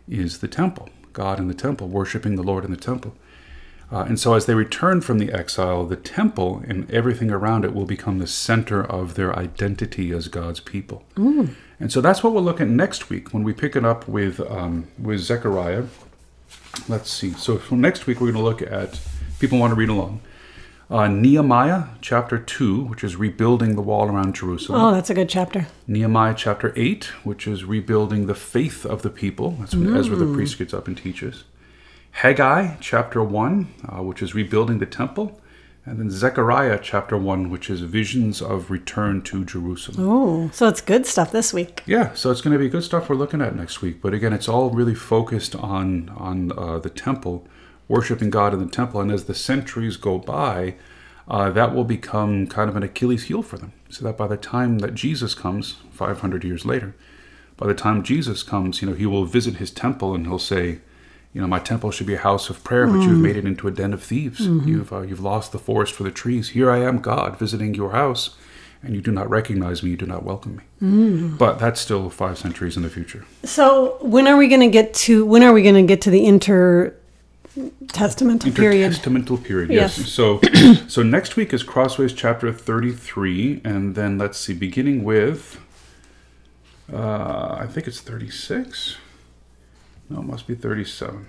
is 0.08 0.39
the 0.39 0.48
temple, 0.48 0.89
God 1.13 1.39
in 1.39 1.48
the 1.48 1.53
temple, 1.53 1.88
worshiping 1.88 2.36
the 2.36 2.43
Lord 2.43 2.65
in 2.65 2.72
the 2.72 2.77
temple. 2.77 3.15
Uh, 3.91 4.05
and 4.08 4.20
so 4.20 4.34
as 4.34 4.46
they 4.46 4.55
return 4.55 5.01
from 5.01 5.17
the 5.17 5.31
exile, 5.31 5.86
the 5.86 5.98
temple 5.98 6.63
and 6.67 6.89
everything 6.89 7.29
around 7.29 7.65
it 7.65 7.74
will 7.74 7.86
become 7.86 8.20
the 8.20 8.27
center 8.27 8.84
of 8.84 9.15
their 9.15 9.38
identity 9.38 10.12
as 10.12 10.27
God's 10.29 10.62
people. 10.62 11.03
And 11.79 11.91
so 11.91 12.00
that's 12.00 12.24
what 12.24 12.34
we'll 12.34 12.43
look 12.43 12.62
at 12.62 12.67
next 12.67 13.10
week 13.10 13.34
when 13.34 13.43
we 13.43 13.53
pick 13.53 13.75
it 13.75 13.84
up 13.84 14.08
with 14.08 14.39
um, 14.39 14.88
with 14.98 15.20
Zechariah. 15.20 15.86
Let's 16.88 17.12
see. 17.12 17.34
So 17.34 17.60
next 17.70 18.08
week, 18.08 18.22
we're 18.22 18.31
going 18.31 18.43
to 18.43 18.50
look 18.50 18.62
at, 18.62 19.00
people 19.39 19.60
want 19.60 19.72
to 19.72 19.75
read 19.75 19.89
along, 19.89 20.22
uh, 20.91 21.07
Nehemiah 21.07 21.86
chapter 22.01 22.38
2, 22.38 22.83
which 22.86 23.03
is 23.03 23.15
rebuilding 23.15 23.75
the 23.75 23.81
wall 23.81 24.07
around 24.07 24.36
Jerusalem. 24.36 24.81
oh, 24.81 24.91
that's 24.91 25.10
a 25.10 25.13
good 25.13 25.29
chapter. 25.29 25.67
Nehemiah 25.88 26.36
chapter 26.36 26.74
8, 26.75 27.05
which 27.24 27.48
is 27.48 27.63
rebuilding 27.63 28.25
the 28.27 28.36
faith 28.36 28.86
of 28.86 29.01
the 29.01 29.10
people. 29.10 29.51
That's 29.60 29.74
when 29.74 29.95
Ezra 29.95 30.17
the 30.17 30.33
priest 30.33 30.57
gets 30.57 30.74
up 30.74 30.88
and 30.88 30.98
teaches. 30.98 31.45
Haggai 32.12 32.75
chapter 32.81 33.24
1, 33.24 33.67
uh, 33.88 34.03
which 34.03 34.21
is 34.21 34.36
rebuilding 34.36 34.79
the 34.79 34.86
temple. 34.86 35.39
And 35.86 35.98
then 35.98 36.12
Zechariah 36.12 36.79
chapter 36.83 37.17
1, 37.17 37.50
which 37.50 37.69
is 37.69 37.81
visions 37.81 38.39
of 38.41 38.69
return 38.69 39.24
to 39.24 39.43
Jerusalem. 39.45 40.07
Oh, 40.07 40.50
so 40.53 40.67
it's 40.67 40.81
good 40.81 41.07
stuff 41.07 41.31
this 41.31 41.53
week. 41.53 41.81
Yeah, 41.88 42.13
so 42.13 42.29
it's 42.29 42.41
going 42.41 42.53
to 42.53 42.60
be 42.60 42.69
good 42.69 42.83
stuff 42.83 43.10
we're 43.10 43.15
looking 43.15 43.41
at 43.41 43.55
next 43.55 43.81
week. 43.81 44.00
But 44.00 44.13
again, 44.13 44.31
it's 44.33 44.48
all 44.48 44.69
really 44.69 44.93
focused 44.93 45.55
on 45.55 46.10
on 46.10 46.51
uh, 46.55 46.77
the 46.77 46.91
temple, 46.91 47.48
worshiping 47.91 48.29
God 48.29 48.53
in 48.53 48.60
the 48.60 48.71
temple. 48.71 49.01
And 49.01 49.12
as 49.12 49.25
the 49.25 49.36
centuries 49.36 49.98
go 49.98 50.17
by, 50.17 50.75
uh, 51.27 51.51
that 51.51 51.75
will 51.75 51.83
become 51.83 52.48
kind 52.48 52.69
of 52.69 52.75
an 52.75 52.83
Achilles 52.83 53.24
heel 53.24 53.43
for 53.43 53.57
them. 53.57 53.74
So 53.89 54.05
that 54.05 54.17
by 54.17 54.27
the 54.27 54.38
time 54.38 54.79
that 54.79 54.95
Jesus 54.95 55.36
comes, 55.36 55.75
500 55.91 56.43
years 56.43 56.65
later, 56.65 56.95
by 57.57 57.67
the 57.67 57.75
time 57.75 58.01
Jesus 58.01 58.41
comes, 58.41 58.81
you 58.81 58.89
know, 58.89 58.95
he 58.95 59.05
will 59.05 59.25
visit 59.25 59.55
his 59.57 59.69
temple 59.69 60.15
and 60.15 60.25
he'll 60.25 60.39
say, 60.39 60.79
you 61.33 61.39
know, 61.39 61.48
my 61.48 61.60
temple 61.60 61.91
should 61.91 62.07
be 62.07 62.15
a 62.15 62.17
house 62.17 62.50
of 62.50 62.63
prayer, 62.63 62.88
but 62.88 63.01
you've 63.03 63.19
made 63.19 63.38
it 63.38 63.45
into 63.45 63.67
a 63.67 63.71
den 63.71 63.93
of 63.93 64.03
thieves. 64.03 64.39
You've 64.67 64.91
uh, 64.91 65.01
you've 65.01 65.21
lost 65.21 65.53
the 65.53 65.60
forest 65.60 65.93
for 65.93 66.03
the 66.03 66.12
trees. 66.12 66.50
Here 66.50 66.69
I 66.69 66.79
am, 66.79 67.00
God, 67.00 67.39
visiting 67.39 67.74
your 67.74 67.91
house, 67.91 68.36
and 68.83 68.95
you 68.95 69.01
do 69.01 69.12
not 69.12 69.29
recognize 69.29 69.81
me. 69.81 69.91
You 69.91 69.98
do 69.98 70.05
not 70.05 70.24
welcome 70.24 70.57
me. 70.57 70.63
But 71.38 71.57
that's 71.57 71.79
still 71.79 72.10
five 72.10 72.38
centuries 72.38 72.75
in 72.75 72.83
the 72.83 72.89
future. 72.89 73.25
So 73.45 73.98
when 74.01 74.27
are 74.27 74.36
we 74.36 74.50
going 74.50 74.60
to 74.62 74.69
get 74.69 74.93
to? 75.05 75.25
When 75.25 75.41
are 75.43 75.53
we 75.53 75.63
going 75.63 75.75
to 75.75 75.83
get 75.83 76.01
to 76.01 76.10
the 76.10 76.25
intertestamental 77.58 78.55
period? 78.55 78.91
Intertestamental 78.91 79.43
period. 79.43 79.70
Yes. 79.70 79.98
Yes. 79.98 80.10
So, 80.10 80.39
so 80.88 81.03
next 81.03 81.36
week 81.36 81.53
is 81.53 81.63
Crossways 81.63 82.13
chapter 82.13 82.51
thirty-three, 82.51 83.62
and 83.63 83.96
then 83.96 84.17
let's 84.17 84.38
see, 84.38 84.53
beginning 84.53 85.03
with, 85.03 85.60
uh, 86.91 87.58
I 87.60 87.67
think 87.67 87.88
it's 87.88 88.00
thirty-six. 88.01 88.98
No, 90.10 90.20
it 90.20 90.24
must 90.25 90.48
be 90.48 90.55
thirty-seven. 90.55 91.25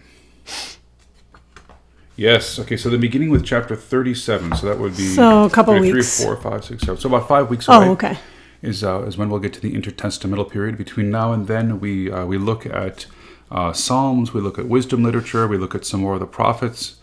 Yes. 2.16 2.58
Okay. 2.58 2.76
So 2.76 2.90
the 2.90 2.98
beginning 2.98 3.30
with 3.30 3.44
chapter 3.44 3.74
thirty-seven. 3.74 4.56
So 4.56 4.66
that 4.66 4.78
would 4.78 4.96
be 4.96 5.06
So, 5.08 5.44
a 5.44 5.50
couple 5.50 5.74
33, 5.74 5.92
weeks. 5.98 6.22
four, 6.22 6.36
five, 6.36 6.64
six, 6.64 6.82
seven. 6.82 6.98
So 6.98 7.08
about 7.08 7.26
five 7.28 7.48
weeks 7.50 7.68
away. 7.68 7.88
Oh, 7.88 7.92
okay. 7.92 8.18
Is 8.60 8.84
uh, 8.84 9.02
is 9.02 9.16
when 9.16 9.28
we'll 9.28 9.40
get 9.40 9.52
to 9.54 9.60
the 9.60 9.72
intertestamental 9.72 10.48
period. 10.50 10.78
Between 10.78 11.10
now 11.10 11.32
and 11.32 11.48
then, 11.48 11.80
we 11.80 12.10
uh, 12.12 12.24
we 12.26 12.38
look 12.38 12.64
at 12.66 13.06
uh, 13.52 13.72
Psalms, 13.72 14.32
we 14.34 14.40
look 14.40 14.58
at 14.58 14.66
wisdom 14.66 15.04
literature, 15.04 15.46
we 15.46 15.58
look 15.58 15.74
at 15.76 15.84
some 15.84 16.00
more 16.00 16.14
of 16.14 16.20
the 16.20 16.26
prophets. 16.26 16.96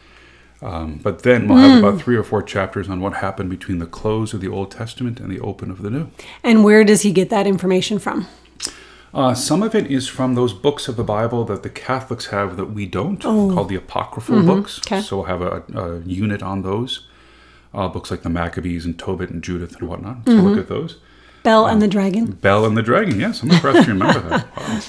Um, 0.62 1.00
but 1.01 1.24
then 1.24 1.48
we'll 1.48 1.58
have 1.60 1.79
Hmm. 1.79 1.86
about 1.86 2.01
three 2.01 2.18
or 2.18 2.24
four 2.24 2.44
chapters 2.44 2.89
on 2.89 3.00
what 3.00 3.13
happened 3.13 3.50
between 3.50 3.79
the 3.79 3.86
close 3.86 4.34
of 4.34 4.41
the 4.41 4.50
Old 4.50 4.72
Testament 4.72 5.22
and 5.22 5.32
the 5.32 5.39
open 5.39 5.72
of 5.72 5.82
the 5.84 5.89
New. 5.89 6.08
And 6.44 6.65
where 6.65 6.84
does 6.84 7.03
he 7.03 7.13
get 7.13 7.29
that 7.29 7.48
information 7.48 7.98
from? 7.98 8.27
Uh, 9.13 9.34
some 9.34 9.63
of 9.63 9.74
it 9.74 9.88
is 9.89 10.08
from 10.10 10.36
those 10.36 10.53
books 10.53 10.88
of 10.89 10.98
the 10.98 11.03
Bible 11.03 11.46
that 11.46 11.63
the 11.63 11.70
Catholics 11.70 12.25
have 12.27 12.58
that 12.58 12.72
we 12.74 12.86
don't, 12.86 13.22
called 13.22 13.70
the 13.70 13.75
apocryphal 13.75 14.44
books. 14.44 14.79
Oh. 14.79 14.82
Mm-hmm. 14.82 14.94
Okay. 14.96 15.01
So 15.01 15.15
we'll 15.18 15.25
have 15.27 15.41
a, 15.41 15.63
a 15.75 16.00
unit 16.01 16.44
on 16.44 16.62
those. 16.63 17.08
Uh, 17.74 17.88
books 17.88 18.12
like 18.12 18.24
the 18.24 18.29
Maccabees 18.29 18.84
and 18.86 18.98
Tobit 19.00 19.29
and 19.29 19.41
Judith 19.44 19.77
and 19.79 19.88
whatnot. 19.88 20.18
So 20.25 20.34
Mm-hmm. 20.34 20.48
look 20.48 20.58
at 20.60 20.68
those. 20.68 20.98
Bel 21.44 21.68
and 21.68 21.82
the 21.82 21.88
Dragon. 21.88 22.32
Bel 22.41 22.65
and 22.65 22.75
the 22.75 22.82
Dragon. 22.84 23.18
Yes, 23.20 23.41
I'm 23.44 23.50
impressed 23.51 23.88
you 23.88 23.94
remember 23.94 24.20
that. 24.29 24.48
Wow. 24.58 24.79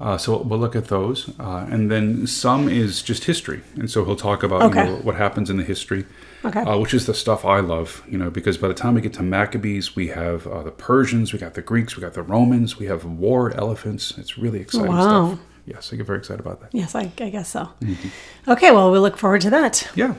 Uh, 0.00 0.16
so 0.16 0.38
we'll 0.38 0.58
look 0.58 0.74
at 0.74 0.86
those, 0.88 1.28
uh, 1.38 1.66
and 1.70 1.90
then 1.90 2.26
some 2.26 2.70
is 2.70 3.02
just 3.02 3.24
history, 3.24 3.60
and 3.74 3.90
so 3.90 4.02
he'll 4.02 4.16
talk 4.16 4.42
about 4.42 4.62
Okay. 4.62 4.84
you 4.86 4.90
know, 4.92 4.96
what 5.02 5.16
happens 5.16 5.50
in 5.50 5.58
the 5.58 5.62
history, 5.62 6.06
Okay. 6.42 6.60
uh, 6.60 6.78
which 6.78 6.94
is 6.94 7.04
the 7.04 7.12
stuff 7.12 7.44
I 7.44 7.60
love. 7.60 8.02
You 8.08 8.16
know, 8.16 8.30
because 8.30 8.56
by 8.56 8.68
the 8.68 8.74
time 8.74 8.94
we 8.94 9.02
get 9.02 9.12
to 9.14 9.22
Maccabees, 9.22 9.94
we 9.94 10.08
have 10.08 10.46
uh, 10.46 10.62
the 10.62 10.70
Persians, 10.70 11.34
we 11.34 11.38
got 11.38 11.52
the 11.52 11.60
Greeks, 11.60 11.96
we 11.96 12.00
got 12.00 12.14
the 12.14 12.22
Romans, 12.22 12.78
we 12.78 12.86
have 12.86 13.04
war 13.04 13.52
elephants. 13.54 14.16
It's 14.16 14.38
really 14.38 14.60
exciting 14.60 14.88
Wow. 14.88 15.02
stuff. 15.34 15.40
Yes, 15.66 15.92
I 15.92 15.96
get 15.96 16.06
very 16.06 16.18
excited 16.18 16.40
about 16.40 16.60
that. 16.62 16.70
Yes, 16.72 16.94
I, 16.94 17.12
I 17.20 17.28
guess 17.28 17.50
so. 17.50 17.68
Mm-hmm. 17.82 18.50
Okay, 18.52 18.70
well, 18.70 18.90
we 18.90 18.98
look 18.98 19.18
forward 19.18 19.42
to 19.42 19.50
that. 19.50 19.86
Yeah. 19.94 20.14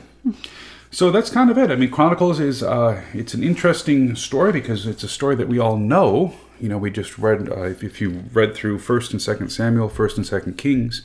So 0.92 1.10
that's 1.10 1.28
kind 1.30 1.50
of 1.50 1.58
it. 1.58 1.70
I 1.72 1.74
mean, 1.76 1.90
Chronicles 1.90 2.38
is 2.38 2.62
uh, 2.62 3.02
it's 3.12 3.34
an 3.34 3.42
interesting 3.42 4.14
story 4.14 4.52
because 4.52 4.86
it's 4.86 5.02
a 5.02 5.08
story 5.08 5.34
that 5.36 5.48
we 5.48 5.58
all 5.58 5.76
know. 5.76 6.34
You 6.62 6.68
know, 6.68 6.78
we 6.78 6.90
just 6.90 7.18
read 7.18 7.48
uh, 7.48 7.64
if, 7.64 7.82
if 7.82 8.00
you 8.00 8.22
read 8.32 8.54
through 8.54 8.78
First 8.78 9.10
and 9.12 9.20
Second 9.20 9.48
Samuel, 9.48 9.88
First 9.88 10.16
and 10.16 10.24
Second 10.24 10.56
Kings, 10.56 11.02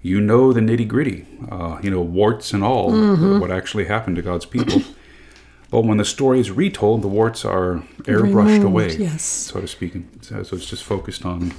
you 0.00 0.20
know 0.20 0.52
the 0.52 0.60
nitty 0.60 0.86
gritty. 0.86 1.26
Uh, 1.50 1.80
you 1.82 1.90
know, 1.90 2.00
warts 2.00 2.52
and 2.52 2.62
all, 2.62 2.94
uh, 2.94 3.40
what 3.40 3.50
actually 3.50 3.86
happened 3.86 4.14
to 4.14 4.22
God's 4.22 4.46
people. 4.46 4.82
but 5.72 5.80
when 5.80 5.96
the 5.98 6.04
story 6.04 6.38
is 6.38 6.52
retold, 6.52 7.02
the 7.02 7.08
warts 7.08 7.44
are 7.44 7.82
airbrushed 8.02 8.62
Removed, 8.62 8.64
away, 8.64 8.96
yes. 8.96 9.22
so 9.22 9.60
to 9.60 9.66
speak. 9.66 9.94
So 10.22 10.38
it's 10.38 10.66
just 10.66 10.84
focused 10.84 11.26
on 11.26 11.52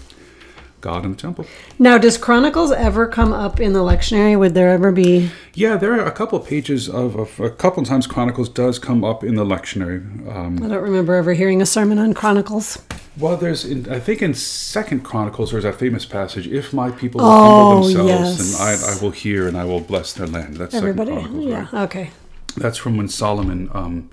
The 0.87 1.15
temple. 1.15 1.45
Now, 1.77 1.97
does 1.97 2.17
Chronicles 2.17 2.71
ever 2.71 3.07
come 3.07 3.33
up 3.33 3.59
in 3.59 3.73
the 3.73 3.81
lectionary? 3.81 4.39
Would 4.39 4.53
there 4.53 4.69
ever 4.69 4.93
be? 4.93 5.29
Yeah, 5.53 5.75
there 5.75 5.91
are 5.99 6.05
a 6.05 6.11
couple 6.11 6.39
of 6.39 6.47
pages 6.47 6.87
of, 6.87 7.15
of 7.17 7.39
a 7.41 7.49
couple 7.49 7.83
of 7.83 7.89
times 7.89 8.07
Chronicles 8.07 8.47
does 8.47 8.79
come 8.79 9.03
up 9.03 9.21
in 9.21 9.35
the 9.35 9.43
lectionary. 9.43 9.99
Um, 10.33 10.63
I 10.63 10.69
don't 10.69 10.81
remember 10.81 11.13
ever 11.15 11.33
hearing 11.33 11.61
a 11.61 11.65
sermon 11.65 11.99
on 11.99 12.13
Chronicles. 12.13 12.81
Well, 13.17 13.35
there's, 13.35 13.65
in, 13.65 13.91
I 13.91 13.99
think 13.99 14.21
in 14.21 14.33
Second 14.33 15.03
Chronicles, 15.03 15.51
there's 15.51 15.63
that 15.65 15.75
famous 15.75 16.05
passage: 16.05 16.47
"If 16.47 16.71
my 16.71 16.89
people 16.91 17.19
will 17.19 17.27
Oh, 17.27 17.65
humble 17.71 17.83
themselves, 17.87 18.09
yes. 18.39 18.59
and 18.61 18.69
I, 18.69 18.93
I 18.97 19.01
will 19.03 19.11
hear, 19.11 19.45
and 19.47 19.57
I 19.57 19.65
will 19.65 19.81
bless 19.81 20.13
their 20.13 20.27
land." 20.27 20.55
That's 20.55 20.73
Everybody, 20.73 21.11
yeah, 21.35 21.67
right? 21.73 21.83
okay. 21.83 22.11
That's 22.55 22.77
from 22.77 22.95
when 22.95 23.09
Solomon, 23.09 23.69
um, 23.73 24.09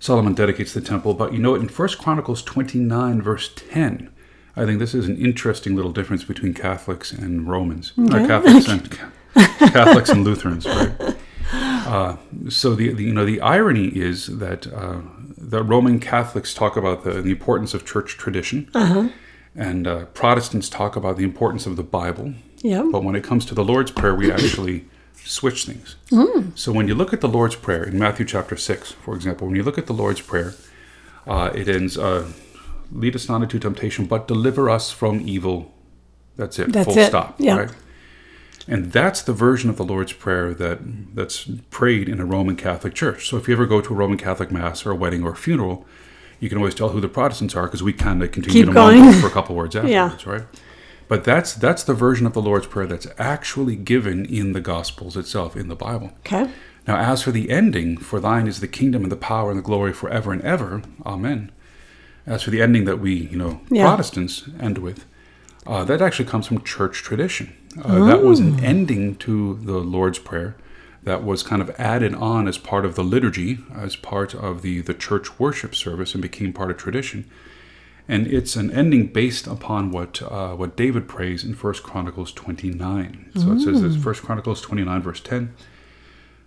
Solomon 0.00 0.34
dedicates 0.34 0.74
the 0.74 0.80
temple. 0.82 1.14
But 1.14 1.32
you 1.32 1.38
know, 1.38 1.54
in 1.54 1.68
First 1.68 1.98
Chronicles 1.98 2.42
29, 2.42 3.22
verse 3.22 3.50
10, 3.54 4.10
I 4.56 4.66
think 4.66 4.78
this 4.78 4.94
is 4.94 5.08
an 5.08 5.16
interesting 5.16 5.74
little 5.76 5.92
difference 5.92 6.24
between 6.24 6.52
Catholics 6.54 7.12
and 7.12 7.48
Romans, 7.48 7.92
Okay. 7.98 8.26
Catholics 8.26 8.68
and 8.68 8.98
Catholics 9.72 10.10
and 10.10 10.24
Lutherans, 10.24 10.66
right? 10.66 11.16
Uh, 11.54 12.16
so 12.48 12.74
the, 12.74 12.92
the 12.92 13.02
you 13.04 13.12
know 13.12 13.24
the 13.24 13.40
irony 13.40 13.86
is 13.88 14.38
that 14.38 14.66
uh, 14.72 15.00
the 15.36 15.62
Roman 15.62 15.98
Catholics 16.00 16.54
talk 16.54 16.76
about 16.76 17.04
the, 17.04 17.20
the 17.22 17.30
importance 17.30 17.74
of 17.74 17.84
church 17.86 18.16
tradition, 18.18 18.70
and 19.54 19.86
uh, 19.86 20.04
Protestants 20.06 20.68
talk 20.68 20.96
about 20.96 21.16
the 21.16 21.24
importance 21.24 21.66
of 21.66 21.76
the 21.76 21.82
Bible. 21.82 22.34
Yeah. 22.58 22.84
But 22.90 23.02
when 23.04 23.14
it 23.16 23.24
comes 23.24 23.44
to 23.46 23.54
the 23.54 23.64
Lord's 23.64 23.90
Prayer, 23.90 24.14
we 24.14 24.30
actually 24.30 24.84
switch 25.16 25.64
things. 25.66 25.96
So 26.54 26.72
when 26.72 26.88
you 26.88 26.94
look 26.94 27.12
at 27.12 27.20
the 27.20 27.28
Lord's 27.28 27.56
Prayer 27.56 27.82
in 27.84 27.98
Matthew 27.98 28.24
chapter 28.26 28.56
6, 28.56 28.92
for 28.92 29.14
example, 29.14 29.46
when 29.48 29.56
you 29.56 29.62
look 29.62 29.78
at 29.78 29.86
the 29.86 29.92
Lord's 29.94 30.20
Prayer, 30.20 30.54
uh, 31.26 31.50
it 31.54 31.68
ends, 31.68 31.98
uh, 31.98 32.30
lead 32.92 33.14
us 33.16 33.28
not 33.28 33.42
into 33.42 33.58
temptation, 33.58 34.06
but 34.06 34.28
deliver 34.28 34.68
us 34.70 34.90
from 34.90 35.20
evil. 35.26 35.72
That's 36.36 36.58
it. 36.58 36.72
That's 36.72 36.86
full 36.88 36.98
it. 36.98 37.06
stop. 37.08 37.36
Yeah. 37.38 37.56
Right? 37.58 37.70
And 38.68 38.92
that's 38.92 39.22
the 39.22 39.32
version 39.32 39.68
of 39.70 39.76
the 39.76 39.84
Lord's 39.84 40.12
Prayer 40.12 40.54
that 40.54 40.78
that's 41.16 41.50
prayed 41.70 42.08
in 42.08 42.20
a 42.20 42.24
Roman 42.24 42.54
Catholic 42.56 42.94
church. 42.94 43.28
So 43.28 43.36
if 43.36 43.48
you 43.48 43.54
ever 43.54 43.66
go 43.66 43.80
to 43.80 43.92
a 43.92 43.96
Roman 43.96 44.18
Catholic 44.18 44.50
mass 44.52 44.86
or 44.86 44.92
a 44.92 44.94
wedding 44.94 45.24
or 45.24 45.32
a 45.32 45.36
funeral, 45.36 45.84
you 46.38 46.48
can 46.48 46.58
always 46.58 46.74
tell 46.74 46.90
who 46.90 47.00
the 47.00 47.08
Protestants 47.08 47.56
are 47.56 47.64
because 47.64 47.82
we 47.82 47.92
kind 47.92 48.22
of 48.22 48.30
continue 48.30 48.60
Keep 48.62 48.68
to 48.68 48.72
going. 48.72 49.12
for 49.14 49.26
a 49.26 49.30
couple 49.30 49.56
words 49.56 49.74
Yeah. 49.84 50.04
afterwards, 50.04 50.26
right? 50.26 50.60
But 51.08 51.24
that's 51.24 51.54
that's 51.54 51.82
the 51.82 51.92
version 51.94 52.26
of 52.26 52.32
the 52.34 52.40
Lord's 52.42 52.66
Prayer 52.68 52.86
that's 52.86 53.06
actually 53.18 53.76
given 53.76 54.24
in 54.26 54.52
the 54.52 54.60
Gospels 54.60 55.16
itself 55.16 55.56
in 55.56 55.68
the 55.68 55.76
Bible. 55.76 56.12
Okay. 56.20 56.48
Now, 56.86 56.96
as 56.96 57.22
for 57.22 57.30
the 57.32 57.50
ending, 57.50 57.96
for 57.96 58.18
thine 58.20 58.46
is 58.46 58.60
the 58.60 58.68
kingdom 58.68 59.02
and 59.02 59.12
the 59.12 59.16
power 59.16 59.50
and 59.50 59.58
the 59.58 59.62
glory 59.62 59.92
forever 59.92 60.32
and 60.32 60.40
ever. 60.42 60.82
Amen. 61.04 61.50
As 62.26 62.42
for 62.42 62.50
the 62.50 62.62
ending 62.62 62.84
that 62.84 62.98
we, 63.00 63.14
you 63.14 63.36
know, 63.36 63.60
Yeah. 63.70 63.86
Protestants 63.86 64.48
end 64.60 64.78
with, 64.78 65.04
uh, 65.66 65.84
that 65.84 66.00
actually 66.00 66.28
comes 66.28 66.46
from 66.46 66.62
church 66.62 67.02
tradition. 67.02 67.52
Uh, 67.82 68.04
That 68.06 68.22
was 68.22 68.38
an 68.40 68.60
ending 68.60 69.16
to 69.16 69.58
the 69.62 69.78
Lord's 69.78 70.18
Prayer 70.18 70.54
that 71.04 71.24
was 71.24 71.42
kind 71.42 71.60
of 71.60 71.70
added 71.78 72.14
on 72.14 72.46
as 72.46 72.58
part 72.58 72.84
of 72.84 72.94
the 72.94 73.02
liturgy, 73.02 73.58
as 73.74 73.96
part 73.96 74.34
of 74.34 74.62
the, 74.62 74.80
the 74.82 74.94
church 74.94 75.38
worship 75.40 75.74
service, 75.74 76.14
and 76.14 76.22
became 76.22 76.52
part 76.52 76.70
of 76.70 76.76
tradition. 76.76 77.24
And 78.08 78.26
it's 78.26 78.56
an 78.56 78.70
ending 78.70 79.06
based 79.08 79.46
upon 79.46 79.90
what 79.90 80.20
uh, 80.22 80.54
what 80.54 80.76
David 80.76 81.08
prays 81.08 81.44
in 81.44 81.54
1 81.54 81.74
Chronicles 81.84 82.32
29. 82.32 83.30
So 83.36 83.52
it 83.52 83.60
says 83.60 83.80
this 83.82 83.96
1 84.04 84.14
Chronicles 84.16 84.60
29, 84.60 85.02
verse 85.02 85.20
10. 85.20 85.54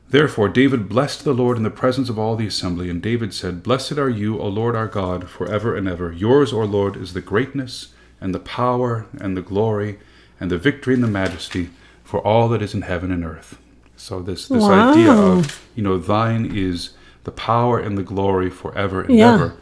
Therefore, 0.10 0.50
David 0.50 0.88
blessed 0.88 1.24
the 1.24 1.34
Lord 1.34 1.58
in 1.58 1.64
the 1.64 1.70
presence 1.72 2.10
of 2.10 2.20
all 2.20 2.36
the 2.36 2.46
assembly, 2.48 2.90
and 2.90 3.02
David 3.02 3.34
said, 3.34 3.64
Blessed 3.64 3.94
are 3.94 4.10
you, 4.10 4.40
O 4.40 4.48
Lord 4.48 4.76
our 4.76 4.88
God, 4.88 5.28
for 5.30 5.48
ever 5.48 5.76
and 5.76 5.88
ever. 5.88 6.12
Yours, 6.12 6.54
O 6.54 6.60
Lord, 6.60 6.96
is 6.96 7.14
the 7.14 7.22
greatness, 7.22 7.90
and 8.22 8.34
the 8.34 8.40
power, 8.40 9.08
and 9.20 9.36
the 9.36 9.42
glory, 9.42 9.98
and 10.40 10.52
the 10.52 10.58
victory, 10.58 10.94
and 10.94 11.04
the 11.04 11.08
majesty, 11.08 11.70
for 12.04 12.20
all 12.26 12.48
that 12.50 12.62
is 12.62 12.74
in 12.76 12.84
heaven 12.84 13.12
and 13.12 13.26
earth. 13.26 13.58
So 13.98 14.22
this 14.22 14.48
this 14.48 14.64
Wow. 14.64 14.90
idea 14.92 15.12
of 15.12 15.62
you 15.76 15.84
know, 15.84 15.98
thine 15.98 16.46
is 16.56 16.92
the 17.24 17.32
power 17.32 17.80
and 17.80 17.98
the 17.98 18.04
glory 18.04 18.50
forever 18.50 19.02
and 19.02 19.16
Yeah. 19.16 19.34
ever. 19.34 19.54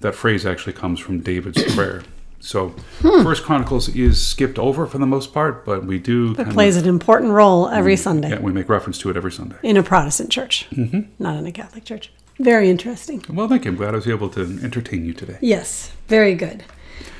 That 0.00 0.14
phrase 0.14 0.46
actually 0.46 0.72
comes 0.72 0.98
from 1.00 1.20
David's 1.20 1.62
prayer. 1.74 2.02
So, 2.44 2.74
Hmm. 3.02 3.22
First 3.22 3.44
Chronicles 3.44 3.88
is 3.94 4.20
skipped 4.20 4.58
over 4.58 4.84
for 4.86 4.98
the 4.98 5.06
most 5.06 5.32
part, 5.32 5.64
but 5.64 5.84
we 5.86 5.98
do 6.00 6.34
It 6.36 6.48
plays 6.50 6.76
an 6.76 6.88
important 6.88 7.30
role 7.32 7.68
every 7.68 7.96
Sunday 7.96 8.30
yeah, 8.30 8.40
we 8.40 8.52
make 8.52 8.68
reference 8.68 8.98
to 8.98 9.10
it 9.10 9.16
every 9.16 9.30
Sunday. 9.30 9.54
in 9.62 9.76
a 9.76 9.82
Protestant 9.82 10.30
church, 10.30 10.66
Mm-hmm. 10.72 11.00
not 11.22 11.36
in 11.36 11.46
a 11.46 11.52
Catholic 11.52 11.84
church. 11.84 12.10
Very 12.40 12.68
interesting. 12.68 13.22
Well, 13.28 13.46
thank 13.48 13.64
you. 13.64 13.70
I'm 13.70 13.76
glad 13.76 13.92
I 13.94 13.96
was 13.96 14.08
able 14.08 14.28
to 14.30 14.40
entertain 14.62 15.04
you 15.04 15.12
today. 15.12 15.38
Yes, 15.40 15.92
very 16.08 16.34
good. 16.34 16.64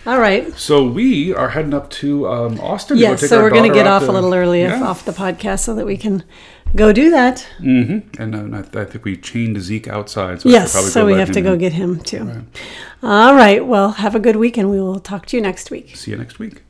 All 0.06 0.18
right. 0.18 0.52
So 0.58 0.84
we 0.84 1.32
are 1.34 1.48
heading 1.50 1.74
up 1.74 1.90
to 1.90 2.28
um, 2.28 2.60
Austin. 2.60 2.96
to 2.96 3.02
Yes, 3.02 3.20
take 3.20 3.30
so 3.30 3.40
we're 3.42 3.50
going 3.50 3.70
to 3.70 3.74
get 3.74 3.86
off 3.86 4.02
to- 4.04 4.10
a 4.10 4.12
little 4.12 4.34
early 4.34 4.62
Yeah. 4.62 4.82
off 4.82 5.04
the 5.04 5.12
podcast 5.12 5.60
so 5.60 5.74
that 5.74 5.86
we 5.86 5.96
can 5.96 6.24
go 6.74 6.92
do 6.92 7.10
that. 7.10 7.46
Mm-hmm. 7.60 8.22
And 8.22 8.54
uh, 8.54 8.58
I, 8.58 8.84
think 8.84 9.04
we 9.04 9.16
chained 9.16 9.60
Zeke 9.60 9.88
outside. 9.88 10.40
So 10.40 10.48
yes, 10.48 10.72
so 10.92 11.06
we 11.06 11.14
have 11.14 11.30
to 11.32 11.38
him 11.40 11.44
go 11.44 11.56
get 11.56 11.72
him 11.72 12.00
too. 12.00 12.44
All 13.02 13.34
right. 13.34 13.64
Well, 13.64 13.92
have 13.92 14.14
a 14.14 14.20
good 14.20 14.36
week 14.36 14.56
and 14.56 14.70
we 14.70 14.80
will 14.80 15.00
talk 15.00 15.26
to 15.26 15.36
you 15.36 15.42
next 15.42 15.70
week. 15.70 15.96
See 15.96 16.10
you 16.10 16.16
next 16.16 16.38
week. 16.38 16.62